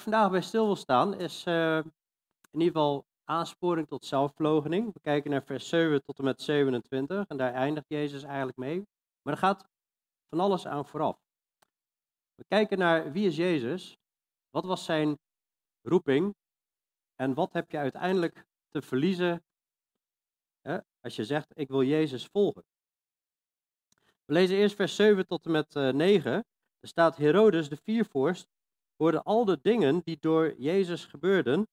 [0.00, 1.76] vandaag bij stil wil staan is uh,
[2.50, 4.92] in ieder geval aansporing tot zelfverloochening.
[4.92, 8.86] We kijken naar vers 7 tot en met 27 en daar eindigt Jezus eigenlijk mee.
[9.22, 9.68] Maar er gaat
[10.28, 11.18] van alles aan vooraf.
[12.34, 13.98] We kijken naar wie is Jezus,
[14.50, 15.18] wat was zijn
[15.82, 16.34] roeping
[17.14, 19.44] en wat heb je uiteindelijk te verliezen
[20.60, 22.64] hè, als je zegt ik wil Jezus volgen.
[24.24, 26.32] We lezen eerst vers 7 tot en met 9.
[26.80, 28.48] Er staat Herodes de viervorst
[29.00, 31.68] hoorde al de dingen die door Jezus gebeurden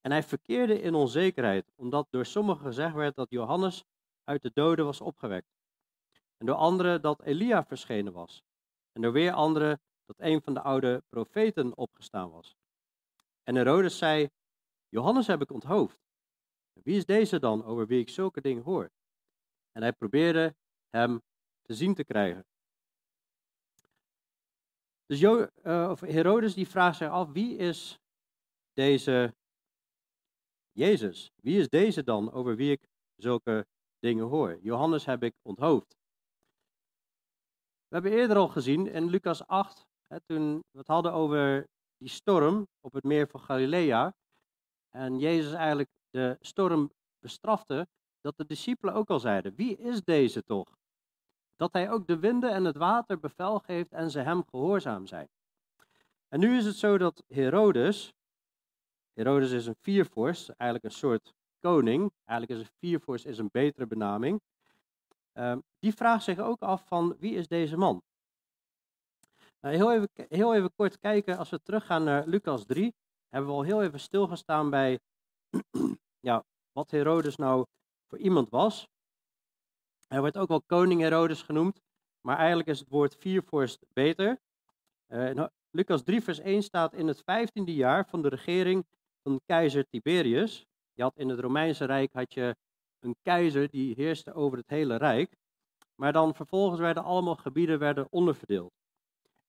[0.00, 3.84] en hij verkeerde in onzekerheid, omdat door sommigen gezegd werd dat Johannes
[4.24, 5.46] uit de doden was opgewekt.
[6.36, 8.42] En door anderen dat Elia verschenen was.
[8.92, 12.56] En door weer anderen dat een van de oude profeten opgestaan was.
[13.42, 14.28] En Herodes zei,
[14.88, 16.00] Johannes heb ik onthoofd.
[16.72, 18.90] Wie is deze dan over wie ik zulke dingen hoor?
[19.72, 20.54] En hij probeerde
[20.90, 21.22] hem
[21.62, 22.46] te zien te krijgen.
[25.12, 27.98] Dus jo uh, of Herodes die vraagt zich af, wie is
[28.72, 29.34] deze
[30.70, 31.30] Jezus?
[31.42, 33.66] Wie is deze dan over wie ik zulke
[33.98, 34.58] dingen hoor?
[34.62, 35.96] Johannes heb ik onthoofd.
[37.88, 41.66] We hebben eerder al gezien in Lucas 8, hè, toen we het hadden over
[41.96, 44.14] die storm op het meer van Galilea.
[44.88, 47.88] En Jezus eigenlijk de storm bestrafte,
[48.20, 50.81] dat de discipelen ook al zeiden, wie is deze toch?
[51.62, 55.28] Dat hij ook de winden en het water bevel geeft en ze hem gehoorzaam zijn.
[56.28, 58.12] En nu is het zo dat Herodes,
[59.12, 63.86] Herodes is een viervorst, eigenlijk een soort koning, eigenlijk is een viervorst is een betere
[63.86, 64.40] benaming,
[65.34, 68.02] uh, die vraagt zich ook af van wie is deze man?
[69.60, 72.94] Nou, heel, even, heel even kort kijken, als we teruggaan naar Lucas 3,
[73.28, 74.98] hebben we al heel even stilgestaan bij
[76.28, 77.66] ja, wat Herodes nou
[78.08, 78.90] voor iemand was.
[80.12, 81.80] Hij wordt ook wel koning Herodes genoemd,
[82.20, 84.40] maar eigenlijk is het woord viervorst beter.
[85.08, 88.86] Uh, Lucas 3, vers 1 staat in het vijftiende jaar van de regering
[89.22, 90.66] van keizer Tiberius.
[90.92, 92.56] Je had in het Romeinse Rijk had je
[93.00, 95.36] een keizer die heerste over het hele Rijk.
[95.94, 98.72] Maar dan vervolgens werden allemaal gebieden werden onderverdeeld.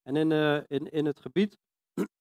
[0.01, 1.57] En in, uh, in, in het gebied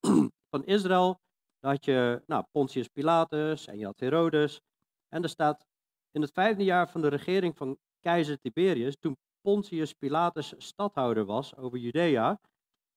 [0.51, 1.21] van Israël
[1.61, 4.61] had je nou, Pontius Pilatus en je had Herodes.
[5.09, 5.65] En er staat
[6.11, 11.57] in het vijfde jaar van de regering van keizer Tiberius, toen Pontius Pilatus stadhouder was
[11.57, 12.41] over Judea,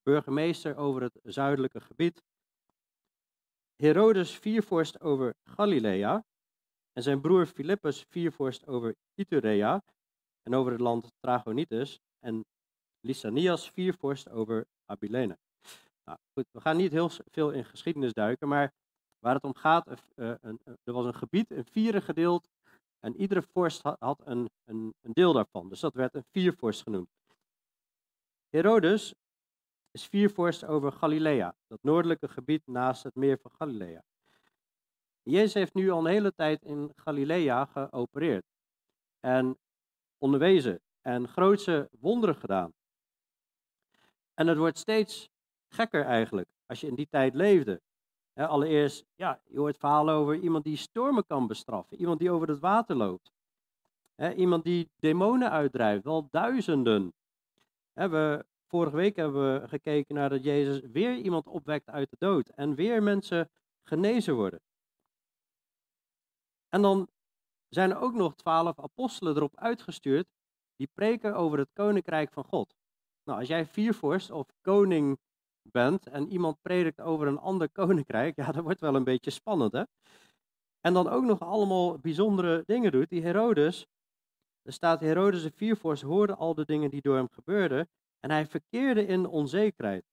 [0.03, 2.23] burgemeester over het zuidelijke gebied,
[3.75, 6.25] Herodes viervorst over Galilea
[6.93, 9.83] en zijn broer Philippus viervorst over Iturea
[10.41, 12.45] en over het land Tragonitis en
[12.99, 15.37] Lysanias viervorst over Abilene.
[16.03, 18.73] Nou, goed, we gaan niet heel veel in geschiedenis duiken, maar
[19.19, 22.49] waar het om gaat, uh, een, er was een gebied in vieren gedeeld
[23.05, 25.69] en iedere vorst had een, een, een deel daarvan.
[25.69, 27.09] Dus dat werd een viervorst genoemd.
[28.49, 29.13] Herodes
[29.91, 34.03] is viervorst over Galilea, dat noordelijke gebied naast het meer van Galilea.
[35.21, 38.45] Jezus heeft nu al een hele tijd in Galilea geopereerd
[39.19, 39.57] en
[40.17, 42.73] onderwezen en grootse wonderen gedaan.
[44.33, 45.29] En het wordt steeds
[45.67, 47.81] gekker eigenlijk als je in die tijd leefde
[48.35, 52.59] allereerst, ja, je hoort verhalen over iemand die stormen kan bestraffen, iemand die over het
[52.59, 53.31] water loopt,
[54.35, 57.13] iemand die demonen uitdrijft, wel duizenden.
[57.93, 62.47] we, vorige week hebben we gekeken naar dat Jezus weer iemand opwekt uit de dood
[62.47, 63.49] en weer mensen
[63.83, 64.61] genezen worden.
[66.69, 67.07] En dan
[67.69, 70.27] zijn er ook nog twaalf apostelen erop uitgestuurd
[70.75, 72.75] die preken over het koninkrijk van God.
[73.23, 75.19] Nou, als jij viervorst of koning
[75.71, 79.71] bent en iemand predikt over een ander koninkrijk, ja, dat wordt wel een beetje spannend,
[79.71, 79.83] hè?
[80.81, 83.09] En dan ook nog allemaal bijzondere dingen doet.
[83.09, 83.85] Die Herodes,
[84.61, 87.89] er staat Herodes de viervorst hoorde al de dingen die door hem gebeurden
[88.19, 90.05] en hij verkeerde in onzekerheid.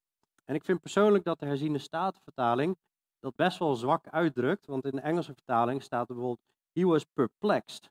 [0.45, 2.77] En ik vind persoonlijk dat de herziene statenvertaling
[3.21, 7.05] dat best wel zwak uitdrukt, want in de Engelse vertaling staat er bijvoorbeeld he was
[7.05, 7.91] perplexed.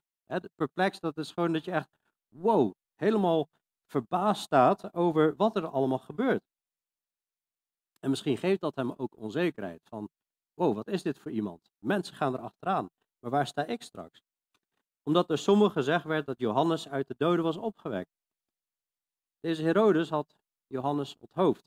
[0.54, 1.88] Perplexed, dat is gewoon dat je echt,
[2.28, 3.48] wow, helemaal
[3.86, 6.42] verbaasd staat over wat er allemaal gebeurt.
[8.02, 10.08] En misschien geeft dat hem ook onzekerheid van,
[10.54, 11.70] wow, wat is dit voor iemand?
[11.78, 14.22] Mensen gaan er achteraan, maar waar sta ik straks?
[15.02, 18.10] Omdat er sommigen gezegd werd dat Johannes uit de doden was opgewekt.
[19.40, 21.64] Deze Herodes had Johannes onthoofd.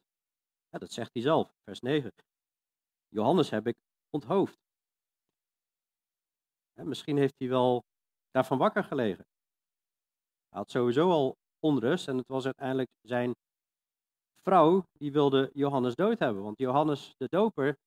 [0.69, 2.11] Dat zegt hij zelf, vers 9.
[3.07, 3.77] Johannes heb ik
[4.09, 4.57] onthoofd.
[6.73, 7.83] misschien heeft hij wel
[8.31, 9.25] daarvan wakker gelegen.
[10.49, 13.35] Hij had sowieso al onrust en het was uiteindelijk zijn
[14.45, 16.43] vrouw die wilde Johannes dood hebben.
[16.43, 17.77] Want Johannes de doper,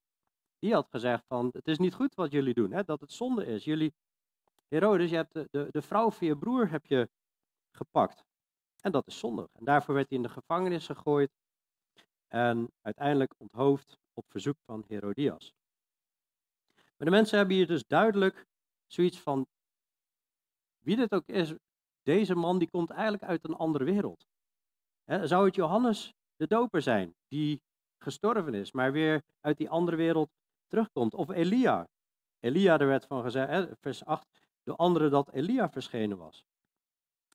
[0.58, 3.46] die had gezegd van, het is niet goed wat jullie doen, hè, dat het zonde
[3.46, 3.64] is.
[3.64, 3.94] Jullie,
[4.68, 7.08] Herodes, je hebt de, de, de vrouw van je broer heb je
[7.70, 8.24] gepakt.
[8.80, 9.46] En dat is zondig.
[9.52, 11.30] En daarvoor werd hij in de gevangenis gegooid
[12.28, 15.54] en uiteindelijk onthoofd op verzoek van Herodias.
[16.74, 18.46] Maar de mensen hebben hier dus duidelijk
[18.86, 19.46] zoiets van,
[20.78, 21.54] wie dit ook is,
[22.02, 24.26] deze man die komt eigenlijk uit een andere wereld.
[25.04, 27.62] zou het Johannes de doper zijn, die
[27.98, 30.30] gestorven is, maar weer uit die andere wereld
[30.66, 31.14] terugkomt?
[31.14, 31.88] Of Elia?
[32.40, 34.26] Elia, er werd van gezegd, vers 8,
[34.62, 36.44] de andere dat Elia verschenen was.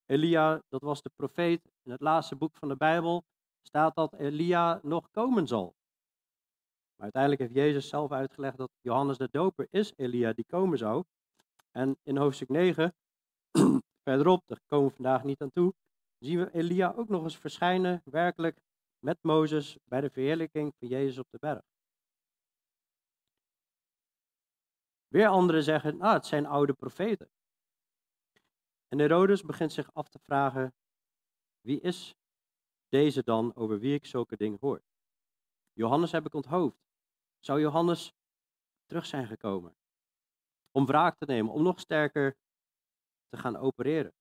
[0.05, 1.71] Elia, dat was de profeet.
[1.83, 3.23] In het laatste boek van de Bijbel
[3.61, 5.75] staat dat Elia nog komen zal.
[6.95, 11.03] Maar uiteindelijk heeft Jezus zelf uitgelegd dat Johannes de Doper is Elia die komen zou.
[11.71, 12.95] En in hoofdstuk 9,
[14.03, 15.73] verderop, daar komen we vandaag niet aan toe,
[16.19, 18.57] zien we Elia ook nog eens verschijnen, werkelijk
[19.03, 21.61] met Mozes bij de verheerlijking van Jezus op de berg.
[25.07, 27.29] Weer anderen zeggen, nou, het zijn oude profeten.
[28.87, 30.73] En Herodes begint zich af te vragen,
[31.61, 32.15] wie is
[32.89, 34.81] deze dan over wie ik zulke dingen hoor?
[35.73, 36.77] Johannes heb ik onthoofd.
[37.39, 38.13] Zou Johannes
[38.85, 39.75] terug zijn gekomen?
[40.71, 42.37] Om wraak te nemen, om nog sterker
[43.29, 44.13] te gaan opereren.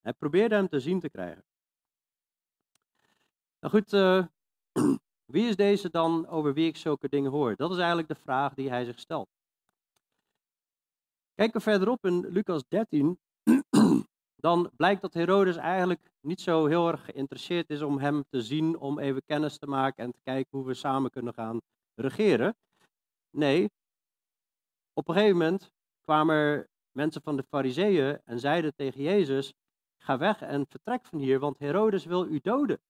[0.00, 1.47] Hij probeerde hem te zien te krijgen.
[3.60, 4.26] Nou goed, uh,
[5.34, 7.56] wie is deze dan over wie ik zulke dingen hoor?
[7.56, 9.28] Dat is eigenlijk de vraag die hij zich stelt.
[11.34, 13.18] Kijken we verderop in Lucas 13,
[14.46, 18.78] dan blijkt dat Herodes eigenlijk niet zo heel erg geïnteresseerd is om hem te zien,
[18.78, 21.60] om even kennis te maken en te kijken hoe we samen kunnen gaan
[21.94, 22.56] regeren.
[23.30, 23.70] Nee,
[24.92, 25.70] op een gegeven moment
[26.00, 29.54] kwamen er mensen van de Fariseeën en zeiden tegen Jezus:
[30.02, 32.80] Ga weg en vertrek van hier, want Herodes wil u doden.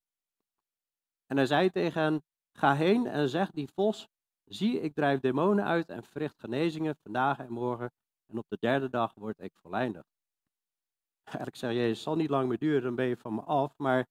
[1.29, 4.07] En hij zei tegen hen: Ga heen en zeg die vos:
[4.45, 7.91] Zie, ik drijf demonen uit en verricht genezingen vandaag en morgen,
[8.25, 10.07] en op de derde dag word ik voleindigd.
[11.23, 13.77] Eigenlijk zei Jezus: zal niet lang meer duren, dan ben je van me af.
[13.77, 14.07] Maar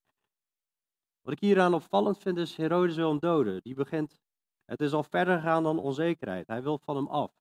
[1.20, 3.60] wat ik hieraan opvallend vind, is Herodes wil hem doden.
[3.62, 4.20] Die begint
[4.64, 6.46] het is al verder gegaan dan onzekerheid.
[6.46, 7.32] Hij wil van hem af.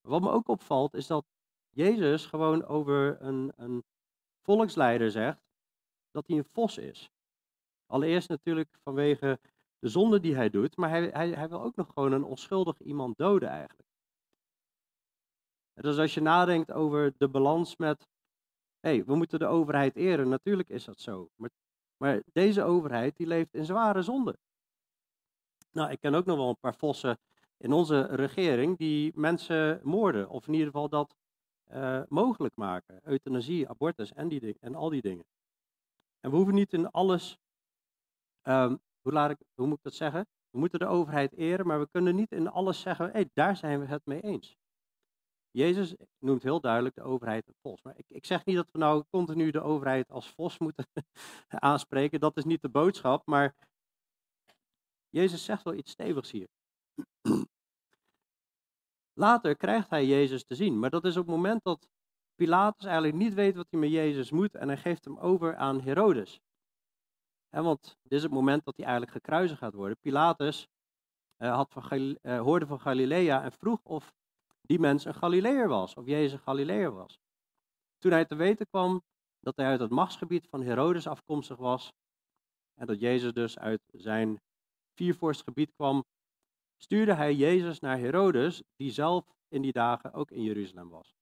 [0.00, 1.26] Wat me ook opvalt is dat
[1.70, 3.84] Jezus gewoon over een, een
[4.42, 5.42] volksleider zegt
[6.10, 7.10] dat hij een vos is.
[7.90, 9.38] Allereerst natuurlijk vanwege
[9.78, 12.80] de zonde die hij doet, maar hij, hij, hij wil ook nog gewoon een onschuldig
[12.80, 13.88] iemand doden eigenlijk.
[15.74, 18.08] Dus als je nadenkt over de balans met,
[18.80, 21.30] hé, hey, we moeten de overheid eren, natuurlijk is dat zo.
[21.36, 21.50] Maar,
[21.96, 24.38] maar deze overheid die leeft in zware zonde.
[25.72, 27.18] Nou, ik ken ook nog wel een paar vossen
[27.56, 31.14] in onze regering die mensen moorden, of in ieder geval dat
[31.72, 33.00] uh, mogelijk maken.
[33.04, 35.24] Euthanasie, abortus en, die en al die dingen.
[36.20, 37.38] En we hoeven niet in alles,
[38.42, 40.26] um, hoe, laat hoe moet ik dat zeggen?
[40.50, 43.80] We moeten de overheid eren, maar we kunnen niet in alles zeggen, hey, daar zijn
[43.80, 44.56] we het mee eens.
[45.50, 47.82] Jezus noemt heel duidelijk de overheid een vos.
[47.82, 50.86] Maar ik, ik zeg niet dat we nou continu de overheid als vos moeten
[51.48, 53.54] aanspreken, dat is niet de boodschap, maar
[55.08, 56.48] Jezus zegt wel iets stevigs hier.
[59.12, 61.88] Later krijgt hij Jezus te zien, maar dat is op het moment dat
[62.34, 65.80] Pilatus eigenlijk niet weet wat hij met Jezus moet en hij geeft hem over aan
[65.80, 66.40] Herodes.
[67.50, 69.98] Want dit is het moment dat hij eigenlijk gekruisigd gaat worden.
[69.98, 70.68] Pilatus
[71.38, 74.14] uh, had van uh, hoorde van Galilea en vroeg of
[74.60, 77.18] die mens een Galileër was, of Jezus een Galileër was.
[77.98, 79.02] Toen hij te weten kwam
[79.40, 81.92] dat hij uit het machtsgebied van Herodes afkomstig was
[82.74, 84.40] en dat Jezus dus uit zijn
[84.94, 86.04] viervorstgebied kwam,
[86.76, 91.14] stuurde hij Jezus naar Herodes, die zelf in die dagen ook in Jeruzalem was.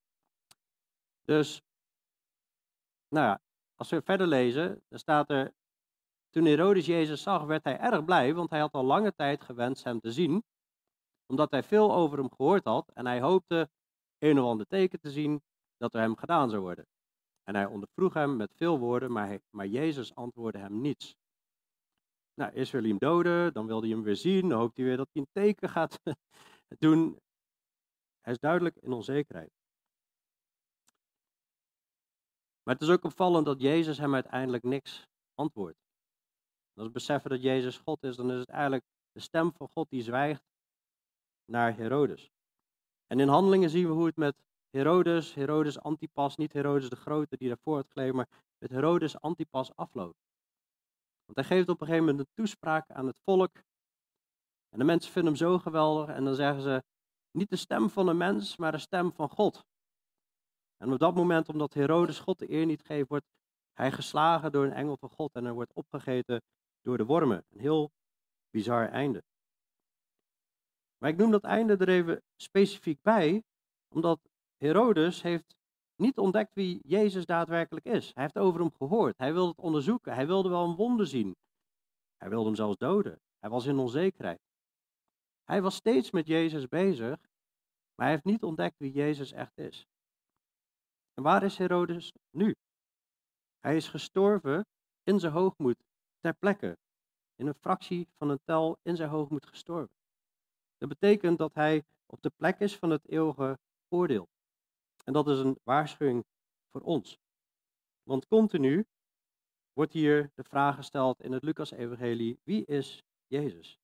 [1.25, 1.63] Dus,
[3.09, 3.41] nou ja,
[3.75, 5.53] als we verder lezen, dan staat er,
[6.31, 9.85] toen Herodes Jezus zag, werd hij erg blij, want hij had al lange tijd gewenst
[9.85, 10.45] hem te zien,
[11.27, 13.71] omdat hij veel over hem gehoord had en hij hoopte
[14.19, 15.43] een of ander teken te zien
[15.77, 16.87] dat er hem gedaan zou worden.
[17.43, 21.17] En hij ondervroeg hem met veel woorden, maar, maar Jezus antwoordde hem niets.
[22.35, 25.09] Nou, hij hem doden, dan wil hij hem weer zien, dan hoopt hij weer dat
[25.13, 26.01] hij een teken gaat
[26.79, 27.19] doen.
[28.21, 29.51] Hij is duidelijk in onzekerheid.
[32.63, 35.88] Maar het is ook opvallend dat Jezus hem uiteindelijk niks antwoordt.
[36.79, 39.91] Als we beseffen dat Jezus God is, dan is het eigenlijk de stem van God
[39.91, 40.45] die zwijgt
[41.45, 42.31] naar Herodes.
[43.07, 44.37] En in handelingen zien we hoe het met
[44.71, 49.77] Herodes, Herodes Antipas, niet Herodes de Grote die daarvoor had gelegen, maar met Herodes Antipas
[49.77, 50.19] afloopt.
[51.25, 53.55] Want hij geeft op een gegeven moment een toespraak aan het volk.
[54.69, 56.09] En de mensen vinden hem zo geweldig.
[56.09, 56.83] En dan zeggen ze,
[57.31, 59.65] niet de stem van een mens, maar de stem van God.
[60.77, 63.27] En op dat moment, omdat Herodes God de eer niet geeft, wordt
[63.73, 65.35] hij geslagen door een engel van God.
[65.35, 66.43] En hij wordt opgegeten
[66.83, 67.45] door de wormen.
[67.49, 67.91] Een heel
[68.51, 69.23] bizar einde.
[70.99, 73.43] Maar ik noem dat einde er even specifiek bij,
[73.89, 74.21] omdat
[74.57, 75.57] Herodes heeft
[75.97, 78.11] niet ontdekt wie Jezus daadwerkelijk is.
[78.15, 79.19] Hij heeft over hem gehoord.
[79.19, 80.15] Hij wilde het onderzoeken.
[80.15, 81.37] Hij wilde wel een wonder zien.
[82.17, 83.21] Hij wilde hem zelfs doden.
[83.39, 84.41] Hij was in onzekerheid.
[85.45, 87.19] Hij was steeds met Jezus bezig,
[87.95, 89.87] maar hij heeft niet ontdekt wie Jezus echt is.
[91.15, 92.55] En waar is Herodes nu?
[93.59, 94.67] Hij is gestorven
[95.03, 95.83] in zijn hoogmoed
[96.39, 96.79] ter.
[97.35, 99.97] In een fractie van een tel in zijn hoogmoed gestorven.
[100.79, 103.59] Dat betekent dat hij op de plek is van het eeuwige
[103.89, 104.29] oordeel.
[105.05, 106.25] En dat is een waarschuwing
[106.71, 107.19] voor ons.
[108.03, 108.87] Want continu
[109.73, 113.79] wordt hier de vraag gesteld in het Lucas-evangelie, wie is Jezus?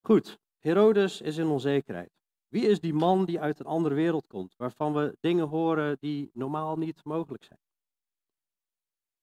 [0.00, 2.10] Goed, Herodes is in onzekerheid.
[2.48, 6.30] Wie is die man die uit een andere wereld komt, waarvan we dingen horen die
[6.32, 7.60] normaal niet mogelijk zijn?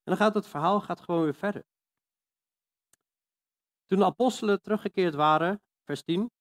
[0.05, 1.63] En dan gaat het verhaal gaat gewoon weer verder.
[3.85, 6.31] Toen de apostelen teruggekeerd waren, vers 10,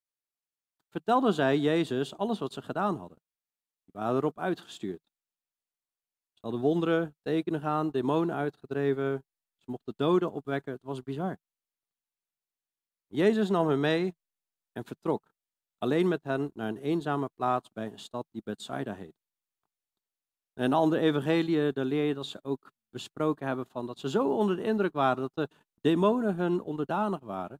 [0.89, 3.17] vertelden zij Jezus alles wat ze gedaan hadden.
[3.83, 5.01] Die waren erop uitgestuurd.
[6.33, 9.23] Ze hadden wonderen, tekenen gaan, demonen uitgedreven.
[9.63, 10.73] Ze mochten doden opwekken.
[10.73, 11.39] Het was bizar.
[13.07, 14.15] Jezus nam hen mee
[14.71, 15.31] en vertrok,
[15.77, 19.15] alleen met hen naar een eenzame plaats bij een stad die Bethsaida heet.
[20.53, 24.35] En andere evangeliën, daar leer je dat ze ook besproken hebben van dat ze zo
[24.35, 27.59] onder de indruk waren dat de demonen hun onderdanig waren.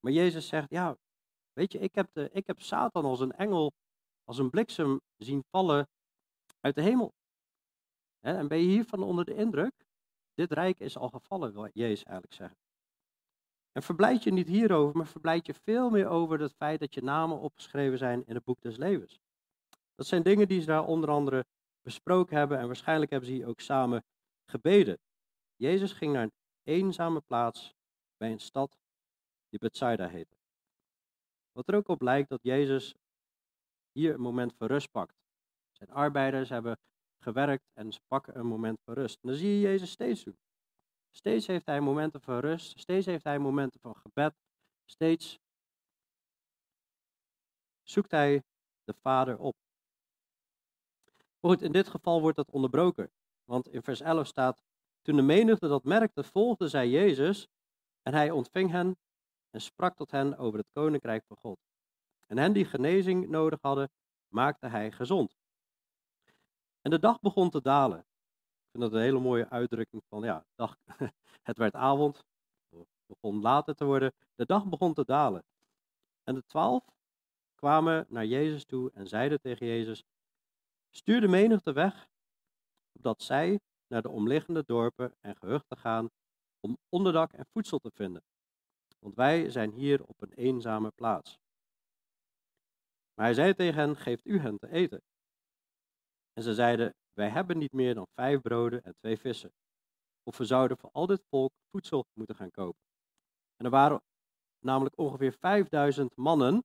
[0.00, 0.96] Maar Jezus zegt, ja,
[1.52, 3.72] weet je, ik heb, ik heb Satan als een engel,
[4.24, 5.88] als een bliksem zien vallen
[6.60, 7.12] uit de hemel.
[8.20, 9.86] En ben je hiervan onder de indruk?
[10.34, 12.58] Dit rijk is al gevallen, wil Jezus eigenlijk zeggen.
[13.72, 17.02] En verblijd je niet hierover, maar verblijd je veel meer over het feit dat je
[17.02, 19.18] namen opgeschreven zijn in het boek des levens.
[19.94, 21.44] Dat zijn dingen die ze daar onder andere
[21.82, 24.04] besproken hebben en waarschijnlijk hebben ze hier ook samen
[24.44, 24.98] gebeden.
[25.56, 26.32] Jezus ging naar een
[26.62, 27.74] eenzame plaats
[28.16, 28.78] bij een stad
[29.48, 30.36] die Bethsaida heette.
[31.52, 32.94] Wat er ook op lijkt dat Jezus
[33.92, 35.14] hier een moment van rust pakt.
[35.72, 36.78] Zijn arbeiders hebben
[37.18, 39.18] gewerkt en ze pakken een moment van rust.
[39.22, 40.38] En dat zie je Jezus steeds doen.
[41.10, 44.34] Steeds heeft hij momenten van rust, steeds heeft hij momenten van gebed,
[44.84, 45.38] steeds
[47.82, 48.42] zoekt hij
[48.84, 49.56] de Vader op.
[51.40, 53.10] Goed, in dit geval wordt dat onderbroken.
[53.44, 54.62] Want in vers 11 staat,
[55.02, 57.48] toen de menigte dat merkte, volgde zij Jezus
[58.02, 58.96] en hij ontving hen
[59.50, 61.58] en sprak tot hen over het koninkrijk van God.
[62.26, 63.90] En hen die genezing nodig hadden,
[64.28, 65.36] maakte hij gezond.
[66.80, 67.98] En de dag begon te dalen.
[67.98, 70.76] Ik vind dat een hele mooie uitdrukking van, ja, dag,
[71.48, 72.24] het werd avond,
[72.68, 75.44] het begon later te worden, de dag begon te dalen.
[76.24, 76.84] En de twaalf
[77.54, 80.04] kwamen naar Jezus toe en zeiden tegen Jezus,
[80.90, 82.08] stuur de menigte weg,
[83.04, 86.10] opdat zij naar de omliggende dorpen en gehuchten gaan
[86.60, 88.22] om onderdak en voedsel te vinden.
[88.98, 91.38] Want wij zijn hier op een eenzame plaats.
[93.14, 95.02] Maar hij zei tegen hen, geeft u hen te eten.
[96.32, 99.52] En ze zeiden, wij hebben niet meer dan vijf broden en twee vissen.
[100.22, 102.80] Of we zouden voor al dit volk voedsel moeten gaan kopen.
[103.56, 104.02] En er waren
[104.58, 106.64] namelijk ongeveer 5000 mannen.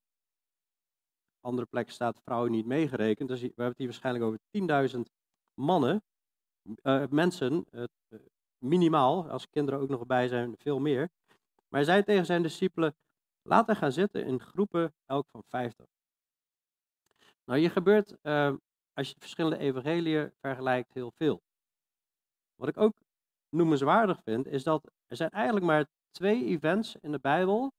[1.39, 3.29] Andere plekken staat vrouwen niet meegerekend.
[3.29, 4.39] Dus we hebben het hier waarschijnlijk over
[4.96, 5.00] 10.000
[5.53, 6.03] mannen.
[6.63, 7.84] Uh, mensen, uh,
[8.58, 11.10] minimaal, als kinderen ook nog bij zijn, veel meer.
[11.68, 12.96] Maar hij zei tegen zijn discipelen,
[13.42, 15.86] laat hen gaan zitten in groepen, elk van 50.
[17.46, 18.54] Nou, hier gebeurt, uh,
[18.94, 21.42] als je verschillende evangeliën vergelijkt, heel veel.
[22.56, 22.98] Wat ik ook
[23.50, 27.74] noemenswaardig vind, is dat er zijn eigenlijk maar twee events in de Bijbel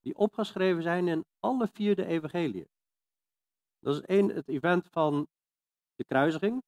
[0.00, 2.68] die opgeschreven zijn in alle vier de evangeliën.
[3.78, 5.28] Dat is één, het event van
[5.94, 6.62] de kruisiging,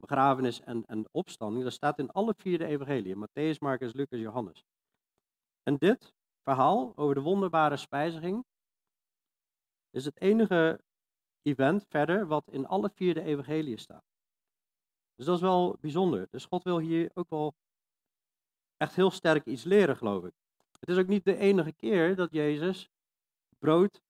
[0.00, 1.64] begrafenis en, en opstanding.
[1.64, 4.64] Dat staat in alle vier de evangeliën, Matthäus, Marcus, Lucas, Johannes.
[5.62, 8.44] En dit verhaal over de wonderbare spijziging
[9.90, 10.80] is het enige
[11.42, 14.04] event verder wat in alle vier de evangeliën staat.
[15.14, 16.26] Dus dat is wel bijzonder.
[16.30, 17.54] Dus God wil hier ook wel
[18.76, 20.32] echt heel sterk iets leren, geloof ik.
[20.80, 22.88] Het is ook niet de enige keer dat Jezus
[23.58, 24.02] brood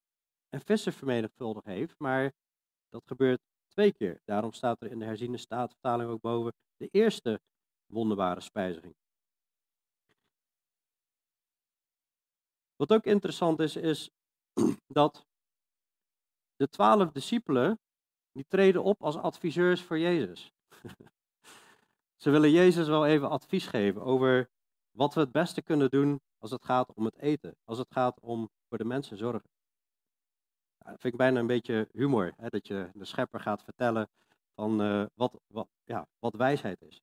[0.48, 2.32] en vissen vermenigvuldigd heeft, maar
[2.88, 3.40] dat gebeurt
[3.70, 4.20] twee keer.
[4.24, 7.40] Daarom staat er in de herziene staatvertaling ook boven de eerste
[7.86, 8.94] wonderbare spijziging.
[12.76, 14.10] Wat ook interessant is, is
[14.86, 15.26] dat
[16.56, 17.78] de twaalf discipelen,
[18.32, 20.52] die treden op als adviseurs voor Jezus.
[22.22, 24.50] Ze willen Jezus wel even advies geven over
[24.90, 28.20] wat we het beste kunnen doen als het gaat om het eten, als het gaat
[28.20, 29.48] om voor de mensen zorgen.
[30.84, 34.08] Dat vind ik bijna een beetje humor, hè, dat je de schepper gaat vertellen
[34.54, 37.02] van uh, wat, wat, ja, wat wijsheid is.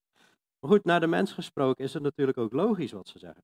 [0.60, 3.44] Maar goed, naar de mens gesproken is het natuurlijk ook logisch wat ze zeggen.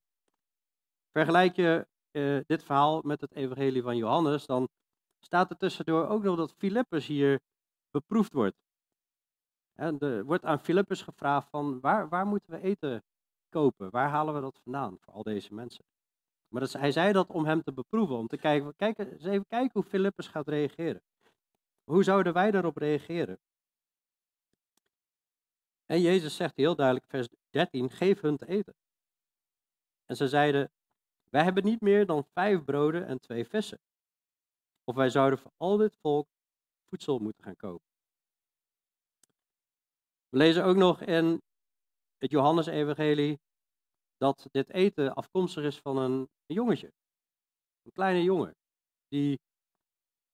[1.11, 4.69] Vergelijk je uh, dit verhaal met het evangelie van Johannes, dan
[5.19, 7.39] staat er tussendoor ook nog dat Filippus hier
[7.91, 8.57] beproefd wordt.
[9.73, 13.03] En er wordt aan Filippus gevraagd van waar, waar moeten we eten
[13.49, 13.89] kopen?
[13.89, 15.85] Waar halen we dat vandaan voor al deze mensen?
[16.53, 19.71] Maar hij zei dat om hem te beproeven, om te kijken, kijk eens even kijken
[19.73, 21.01] hoe Filippus gaat reageren.
[21.83, 23.39] Hoe zouden wij daarop reageren?
[25.85, 28.75] En Jezus zegt heel duidelijk, vers 13, geef hun te eten.
[30.05, 30.71] En ze zeiden,
[31.29, 33.79] wij hebben niet meer dan vijf broden en twee vissen.
[34.83, 36.27] Of wij zouden voor al dit volk
[36.89, 37.87] voedsel moeten gaan kopen.
[40.29, 41.41] We lezen ook nog in
[42.17, 43.39] het Johannes-evangelie
[44.23, 46.91] dat dit eten afkomstig is van een, jongetje.
[47.81, 48.55] Een kleine jongen,
[49.07, 49.39] die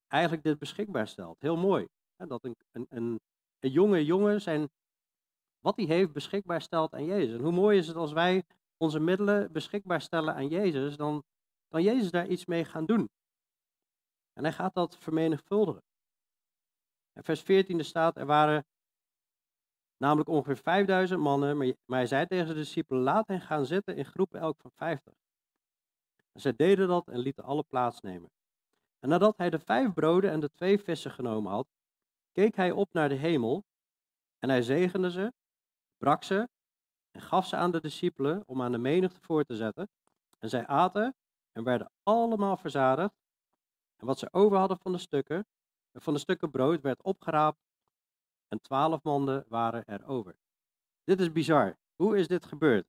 [0.07, 1.39] eigenlijk dit beschikbaar stelt.
[1.39, 1.87] Heel mooi.
[2.15, 3.19] Hè, dat een, een, een,
[3.59, 4.69] een jonge jongen zijn,
[5.59, 7.37] wat hij heeft beschikbaar stelt aan Jezus.
[7.37, 8.43] En hoe mooi is het als wij
[8.77, 11.23] onze middelen beschikbaar stellen aan Jezus, dan
[11.67, 13.09] kan Jezus daar iets mee gaan doen.
[14.33, 15.83] En hij gaat dat vermenigvuldigen.
[17.13, 18.65] Vers 14 staat, er waren
[19.99, 24.05] namelijk ongeveer 5000 mannen, maar hij zei tegen de discipelen, laat hen gaan zitten in
[24.05, 25.13] groepen elk van 50.
[26.31, 28.31] En zij deden dat en lieten alle plaatsnemen.
[28.99, 31.67] En nadat hij de vijf broden en de twee vissen genomen had,
[32.31, 33.63] keek hij op naar de hemel
[34.39, 35.33] en hij zegende ze,
[35.97, 36.49] brak ze
[37.11, 39.89] en gaf ze aan de discipelen om aan de menigte voor te zetten.
[40.39, 41.15] En zij aten
[41.51, 43.13] en werden allemaal verzadigd.
[43.95, 45.47] En wat ze over hadden van de stukken,
[45.93, 47.68] van de stukken brood werd opgeraapt
[48.49, 50.35] en twaalf manden waren er over.
[51.03, 51.77] Dit is bizar.
[51.95, 52.87] Hoe is dit gebeurd?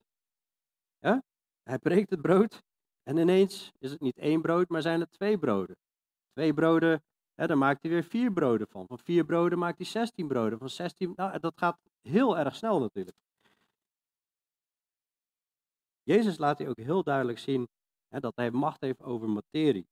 [1.62, 2.62] Hij breekt het brood
[3.02, 5.76] en ineens is het niet één brood, maar zijn het twee broden.
[6.32, 7.02] Twee broden,
[7.34, 8.86] hè, dan maakt hij weer vier broden van.
[8.86, 10.58] Van vier broden maakt hij zestien broden.
[10.58, 13.16] Van zestien, nou, dat gaat heel erg snel natuurlijk.
[16.02, 17.68] Jezus laat hij ook heel duidelijk zien
[18.08, 19.86] hè, dat hij macht heeft over materie.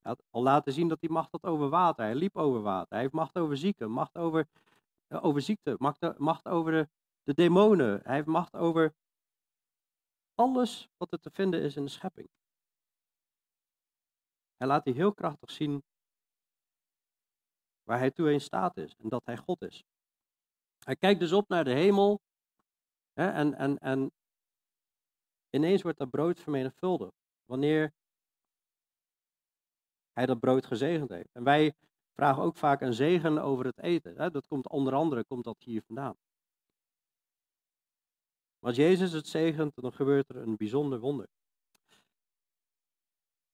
[0.00, 2.04] Hij had al laten zien dat hij macht had over water.
[2.04, 2.88] Hij liep over water.
[2.88, 4.46] Hij heeft macht over zieken, macht over,
[5.20, 6.88] over ziekte, macht, macht over de,
[7.22, 8.00] de demonen.
[8.02, 8.94] Hij heeft macht over
[10.34, 12.28] alles wat er te vinden is in de schepping.
[14.56, 15.82] Hij laat hij heel krachtig zien
[17.82, 19.82] waar hij toe in staat is en dat hij God is.
[20.84, 22.20] Hij kijkt dus op naar de hemel
[23.12, 24.12] hè, en, en, en
[25.50, 27.12] ineens wordt dat brood vermenigvuldigd.
[27.44, 27.92] Wanneer
[30.12, 31.32] hij dat brood gezegend heeft.
[31.32, 31.74] En wij
[32.14, 34.32] vragen ook vaak een zegen over het eten.
[34.32, 36.16] Dat komt onder andere komt dat hier vandaan.
[38.60, 41.28] Als Jezus het zegent, dan gebeurt er een bijzonder wonder.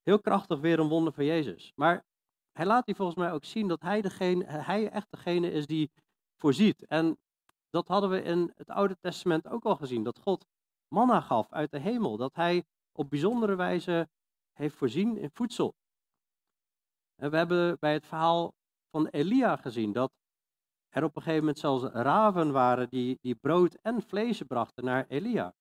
[0.03, 1.73] Heel krachtig weer een wonder van Jezus.
[1.75, 2.05] Maar
[2.53, 5.91] hij laat hier volgens mij ook zien dat hij, degene, hij echt degene is die
[6.37, 6.87] voorziet.
[6.87, 7.19] En
[7.71, 10.03] dat hadden we in het Oude Testament ook al gezien.
[10.03, 10.47] Dat God
[10.89, 12.17] manna gaf uit de hemel.
[12.17, 14.09] Dat hij op bijzondere wijze
[14.53, 15.75] heeft voorzien in voedsel.
[17.21, 18.55] En we hebben bij het verhaal
[18.91, 20.13] van Elia gezien dat
[20.89, 25.07] er op een gegeven moment zelfs raven waren die, die brood en vlees brachten naar
[25.09, 25.55] Elia.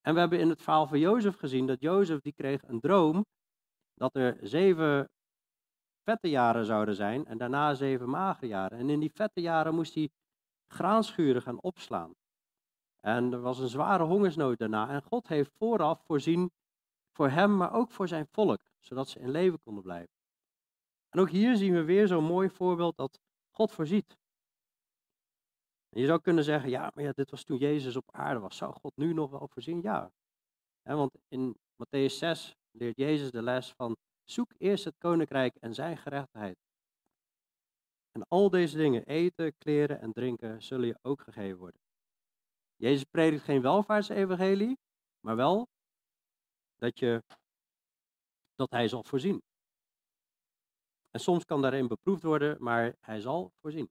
[0.00, 3.24] En we hebben in het verhaal van Jozef gezien dat Jozef die kreeg een droom
[3.94, 5.08] dat er zeven
[6.02, 8.78] vette jaren zouden zijn en daarna zeven magere jaren.
[8.78, 10.10] En in die vette jaren moest hij
[10.66, 12.12] graanschuren gaan opslaan.
[13.00, 14.88] En er was een zware hongersnood daarna.
[14.88, 16.50] En God heeft vooraf voorzien
[17.12, 20.19] voor hem, maar ook voor zijn volk, zodat ze in leven konden blijven.
[21.10, 23.20] En ook hier zien we weer zo'n mooi voorbeeld dat
[23.50, 24.18] God voorziet.
[25.88, 28.56] En je zou kunnen zeggen, ja, maar ja, dit was toen Jezus op aarde was.
[28.56, 29.80] Zou God nu nog wel voorzien?
[29.82, 30.12] Ja.
[30.82, 35.96] want in Matthäus 6 leert Jezus de les van zoek eerst het koninkrijk en zijn
[35.96, 36.58] gerechtigheid.
[38.12, 41.80] En al deze dingen, eten, kleren en drinken, zullen je ook gegeven worden.
[42.76, 44.78] Jezus predikt geen welvaartsevangelie,
[45.20, 45.68] maar wel
[46.76, 47.22] dat, je,
[48.54, 49.42] dat hij zal voorzien.
[51.10, 53.90] En soms kan daarin beproefd worden, maar hij zal voorzien.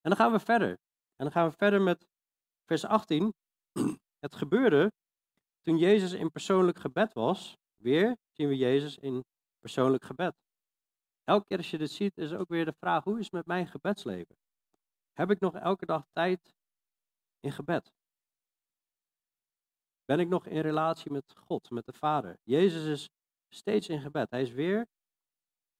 [0.00, 0.68] En dan gaan we verder.
[1.16, 2.06] En dan gaan we verder met
[2.64, 3.34] vers 18.
[4.24, 4.92] Het gebeurde
[5.62, 7.56] toen Jezus in persoonlijk gebed was.
[7.76, 9.24] Weer zien we Jezus in
[9.58, 10.34] persoonlijk gebed.
[11.24, 13.46] Elke keer als je dit ziet, is ook weer de vraag: hoe is het met
[13.46, 14.36] mijn gebedsleven?
[15.12, 16.54] Heb ik nog elke dag tijd
[17.40, 17.92] in gebed?
[20.04, 22.38] Ben ik nog in relatie met God, met de Vader?
[22.42, 23.10] Jezus is
[23.48, 24.30] steeds in gebed.
[24.30, 24.86] Hij is weer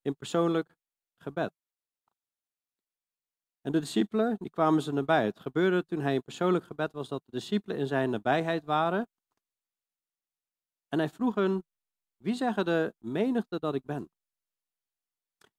[0.04, 0.76] in persoonlijk
[1.16, 1.52] gebed.
[3.60, 5.24] En de discipelen, die kwamen ze nabij.
[5.24, 9.08] Het gebeurde toen hij in persoonlijk gebed was dat de discipelen in zijn nabijheid waren.
[10.88, 11.64] En hij vroeg hen,
[12.16, 14.10] wie zeggen de menigte dat ik ben?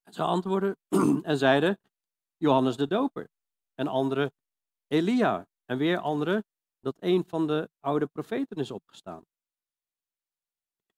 [0.03, 0.77] En ze antwoordden
[1.29, 1.79] en zeiden,
[2.37, 3.29] Johannes de Doper.
[3.73, 4.31] En anderen,
[4.87, 5.47] Elia.
[5.65, 6.43] En weer anderen,
[6.79, 9.25] dat een van de oude profeten is opgestaan.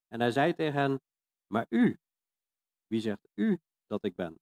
[0.08, 1.02] En hij zei tegen hen,
[1.48, 2.00] maar u,
[2.88, 4.40] wie zegt u dat ik ben?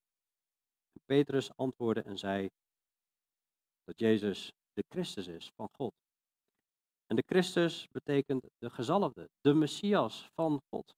[0.92, 2.50] En Petrus antwoordde en zei
[3.84, 5.94] dat Jezus de Christus is van God.
[7.06, 10.96] En de Christus betekent de gezalfde, de Messias van God.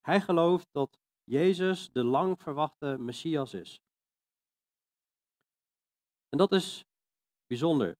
[0.00, 3.80] Hij gelooft dat Jezus de lang verwachte Messias is.
[6.28, 6.84] En dat is
[7.46, 7.96] bijzonder.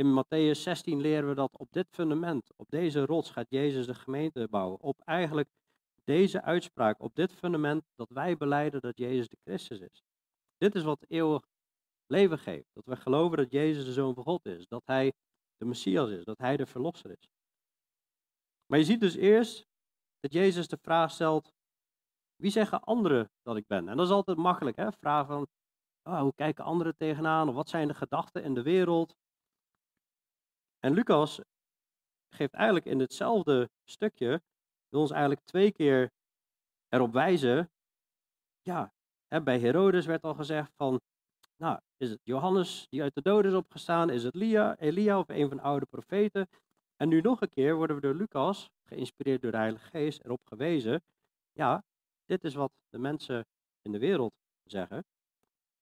[0.00, 3.94] In Matthäus 16 leren we dat op dit fundament, op deze rots, gaat Jezus de
[3.94, 4.80] gemeente bouwen.
[4.80, 5.48] Op eigenlijk
[6.04, 10.02] deze uitspraak, op dit fundament dat wij beleiden dat Jezus de Christus is.
[10.56, 11.42] Dit is wat eeuwig
[12.06, 12.68] leven geeft.
[12.72, 14.66] Dat we geloven dat Jezus de Zoon van God is.
[14.68, 15.12] Dat Hij
[15.56, 16.24] de Messias is.
[16.24, 17.28] Dat Hij de Verlosser is.
[18.66, 19.66] Maar je ziet dus eerst
[20.20, 21.52] dat Jezus de vraag stelt:
[22.36, 23.88] wie zeggen anderen dat ik ben?
[23.88, 24.92] En dat is altijd makkelijk, hè?
[24.92, 25.46] Vragen van
[26.02, 27.48] oh, hoe kijken anderen tegenaan?
[27.48, 29.16] Of wat zijn de gedachten in de wereld?
[30.80, 31.40] En Lucas
[32.28, 34.42] geeft eigenlijk in hetzelfde stukje,
[34.88, 36.10] wil ons eigenlijk twee keer
[36.88, 37.70] erop wijzen.
[38.62, 38.92] Ja,
[39.26, 41.00] hè, bij Herodes werd al gezegd van,
[41.56, 44.10] nou, is het Johannes die uit de doden is opgestaan?
[44.10, 46.48] Is het Elia, Elia of een van de oude profeten?
[46.96, 50.40] En nu nog een keer worden we door Lucas, geïnspireerd door de Heilige Geest, erop
[50.44, 51.02] gewezen.
[51.52, 51.84] Ja,
[52.24, 53.46] dit is wat de mensen
[53.82, 54.32] in de wereld
[54.64, 55.04] zeggen.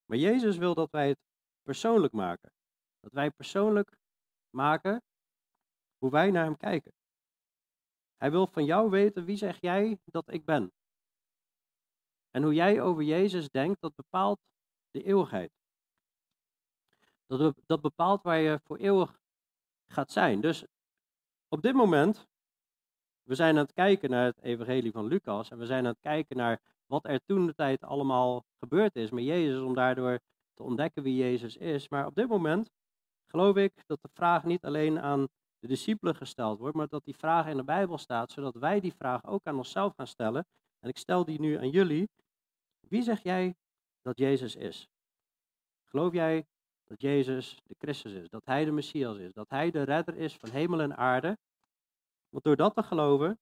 [0.05, 1.19] Maar Jezus wil dat wij het
[1.63, 2.53] persoonlijk maken.
[3.01, 3.99] Dat wij persoonlijk
[4.51, 5.03] maken
[5.99, 6.93] hoe wij naar Hem kijken.
[8.17, 10.73] Hij wil van jou weten wie zeg jij dat ik ben.
[12.31, 14.41] En hoe jij over Jezus denkt, dat bepaalt
[14.91, 15.53] de eeuwigheid.
[17.67, 19.21] Dat, bepaalt waar je voor eeuwig
[19.87, 20.41] gaat zijn.
[20.41, 20.65] Dus
[21.49, 22.27] op dit moment,
[23.23, 26.01] we zijn aan het kijken naar het evangelie van Lucas en we zijn aan het
[26.01, 30.21] kijken naar wat er toen de tijd allemaal gebeurd is met Jezus, om daardoor
[30.55, 31.89] te ontdekken wie Jezus is.
[31.89, 32.71] Maar op dit moment
[33.29, 37.17] geloof ik dat de vraag niet alleen aan de discipelen gesteld wordt, maar dat die
[37.17, 40.47] vraag in de Bijbel staat, zodat wij die vraag ook aan onszelf gaan stellen.
[40.81, 42.09] En ik stel die nu aan jullie.
[42.81, 43.55] Wie zeg jij
[44.03, 44.89] dat Jezus is?
[45.85, 46.47] Geloof jij
[46.85, 50.37] dat Jezus de Christus is, dat Hij de Messias is, dat Hij de redder is
[50.37, 51.39] van hemel en aarde?
[52.29, 53.39] Want door dat te geloven,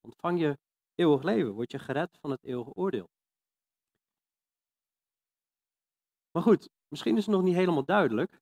[0.00, 0.58] ontvang je
[0.94, 3.08] eeuwig leven, word je gered van het eeuwige oordeel.
[6.30, 8.40] Maar goed, misschien is het nog niet helemaal duidelijk.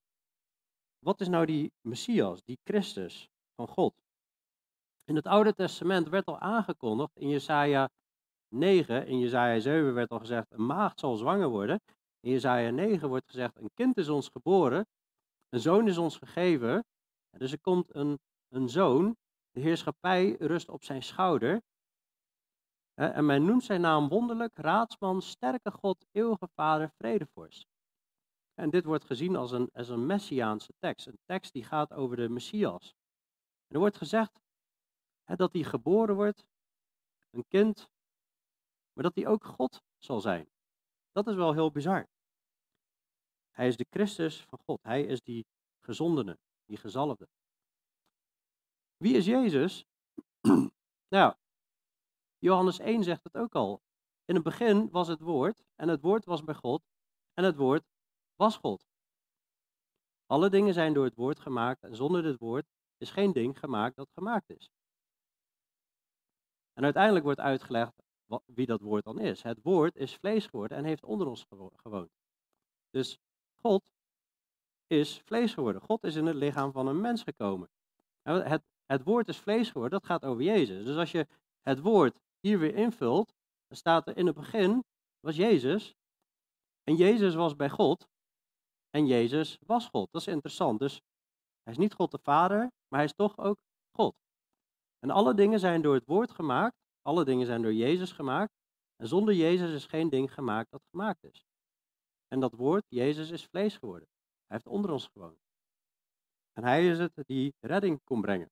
[1.06, 3.94] Wat is nou die Messias, die Christus van God?
[5.04, 7.88] In het Oude Testament werd al aangekondigd in Jesaja
[8.48, 11.80] 9, in Jesaja 7 werd al gezegd, een maagd zal zwanger worden.
[12.20, 14.86] In Jesaja 9 wordt gezegd, een kind is ons geboren,
[15.48, 16.84] een zoon is ons gegeven.
[17.38, 19.16] Dus er komt een, een zoon,
[19.50, 21.62] de heerschappij rust op zijn schouder.
[22.94, 27.75] En men noemt zijn naam wonderlijk, raadsman, sterke God, eeuwige vader, vredevorst.
[28.56, 32.16] En dit wordt gezien als een, als een messiaanse tekst, een tekst die gaat over
[32.16, 32.94] de Messias.
[33.66, 34.40] En er wordt gezegd
[35.24, 36.46] hè, dat hij geboren wordt,
[37.30, 37.88] een kind,
[38.92, 40.48] maar dat hij ook God zal zijn.
[41.12, 42.08] Dat is wel heel bizar.
[43.50, 44.82] Hij is de Christus van God.
[44.82, 45.46] Hij is die
[45.80, 47.28] gezondene, die gezalfde.
[48.96, 49.84] Wie is Jezus?
[51.16, 51.34] nou,
[52.38, 53.82] Johannes 1 zegt het ook al.
[54.24, 56.82] In het begin was het woord en het woord was bij God
[57.32, 57.84] en het woord
[58.36, 58.86] was God.
[60.26, 62.66] Alle dingen zijn door het woord gemaakt en zonder dit woord
[62.98, 64.70] is geen ding gemaakt dat gemaakt is.
[66.72, 68.02] En uiteindelijk wordt uitgelegd
[68.44, 69.42] wie dat woord dan is.
[69.42, 71.46] Het woord is vlees geworden en heeft onder ons
[71.76, 72.10] gewoond.
[72.90, 73.18] Dus
[73.60, 73.90] God
[74.86, 75.82] is vlees geworden.
[75.82, 77.68] God is in het lichaam van een mens gekomen.
[78.22, 80.84] Het, het woord is vlees geworden, dat gaat over Jezus.
[80.84, 81.26] Dus als je
[81.60, 83.34] het woord hier weer invult,
[83.66, 84.84] dan staat er in het begin
[85.20, 85.94] was Jezus.
[86.84, 88.08] En Jezus was bij God.
[88.96, 90.08] En Jezus was God.
[90.12, 90.78] Dat is interessant.
[90.78, 91.00] Dus
[91.62, 93.58] hij is niet God de Vader, maar hij is toch ook
[93.90, 94.14] God.
[94.98, 96.76] En alle dingen zijn door het woord gemaakt.
[97.02, 98.52] Alle dingen zijn door Jezus gemaakt.
[98.96, 101.44] En zonder Jezus is geen ding gemaakt dat gemaakt is.
[102.28, 104.08] En dat woord, Jezus, is vlees geworden.
[104.46, 105.38] Hij heeft onder ons gewoond.
[106.52, 108.50] En hij is het die redding kon brengen.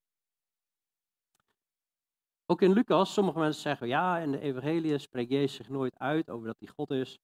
[2.45, 6.29] Ook in Lucas, sommige mensen zeggen, ja, in de evangelie spreekt Jezus zich nooit uit
[6.29, 7.19] over dat hij God is.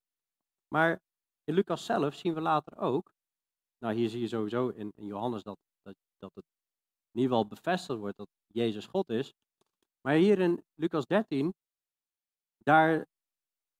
[0.67, 1.01] Maar
[1.43, 3.13] in Lucas zelf zien we later ook,
[3.77, 6.45] nou hier zie je sowieso in, Johannes dat, dat, dat het
[7.11, 9.33] in ieder geval bevestigd wordt dat Jezus God is.
[10.01, 11.53] Maar hier in Lucas 13,
[12.57, 13.07] daar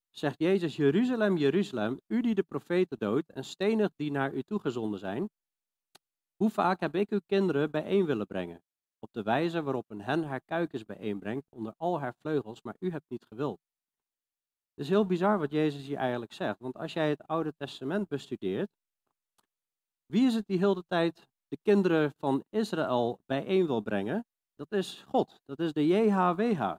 [0.10, 5.00] zegt Jezus, Jeruzalem, Jeruzalem, u die de profeten doodt en stenigt die naar u toegezonden
[5.00, 5.30] zijn.
[6.36, 8.64] Hoe vaak heb ik uw kinderen bijeen willen brengen?
[9.00, 12.92] Op de wijze waarop een hen haar kuikens bijeenbrengt onder al haar vleugels, maar u
[12.92, 13.60] hebt niet gewild.
[14.74, 16.60] Het is heel bizar wat Jezus hier eigenlijk zegt.
[16.60, 18.70] Want als jij het Oude Testament bestudeert,
[20.06, 24.26] wie is het die heel de tijd de kinderen van Israël bijeen wil brengen?
[24.56, 25.42] Dat is God.
[25.46, 26.76] Dat is de JHWH.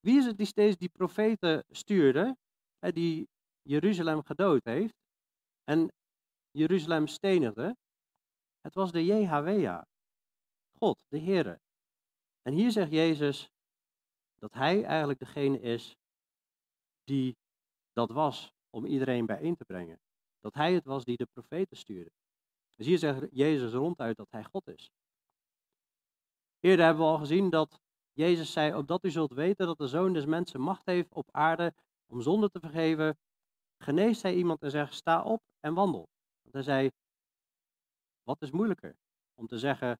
[0.00, 2.36] Wie is het die steeds die profeten stuurde,
[2.78, 3.28] die
[3.62, 5.00] Jeruzalem gedood heeft?
[5.70, 5.92] en
[6.50, 7.76] Jeruzalem stenigde,
[8.60, 9.82] het was de JHWH,
[10.78, 11.60] God, de Heere.
[12.42, 13.50] En hier zegt Jezus
[14.38, 15.96] dat hij eigenlijk degene is
[17.10, 17.36] die
[17.92, 20.00] dat was om iedereen bijeen te brengen.
[20.40, 22.10] Dat hij het was die de profeten stuurde.
[22.74, 24.90] Dus hier zegt Jezus ronduit dat hij God is.
[26.60, 27.80] Eerder hebben we al gezien dat
[28.12, 31.74] Jezus zei, opdat u zult weten dat de Zoon des Mensen macht heeft op aarde
[32.06, 33.18] om zonde te vergeven,
[33.78, 36.08] geneest hij iemand en zegt, sta op en wandel.
[36.42, 36.90] Want hij zei,
[38.22, 38.96] wat is moeilijker?
[39.34, 39.98] Om te zeggen,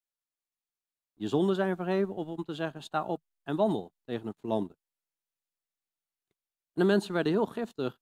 [1.15, 4.80] je zonden zijn vergeven, of om te zeggen, sta op en wandel tegen een verlamde.
[6.73, 8.01] En de mensen werden heel giftig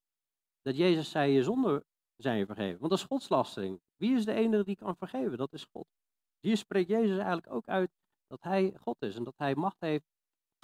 [0.62, 1.84] dat Jezus zei, je zonden
[2.16, 2.78] zijn je vergeven.
[2.78, 3.80] Want dat is godslastering.
[3.96, 5.38] Wie is de enige die kan vergeven?
[5.38, 5.86] Dat is God.
[6.40, 7.90] Hier spreekt Jezus eigenlijk ook uit
[8.26, 10.06] dat hij God is en dat hij macht heeft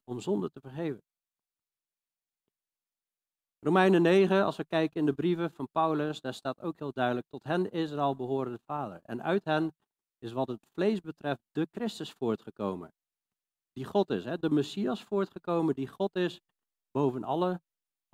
[0.05, 1.03] om zonde te vergeven.
[3.59, 7.27] Romeinen 9, als we kijken in de brieven van Paulus, daar staat ook heel duidelijk,
[7.29, 9.01] tot hen Israël behoren de Vader.
[9.03, 9.75] En uit hen
[10.19, 12.93] is wat het vlees betreft de Christus voortgekomen.
[13.73, 14.39] Die God is, hè?
[14.39, 16.41] de Messias voortgekomen, die God is,
[16.91, 17.61] boven alle,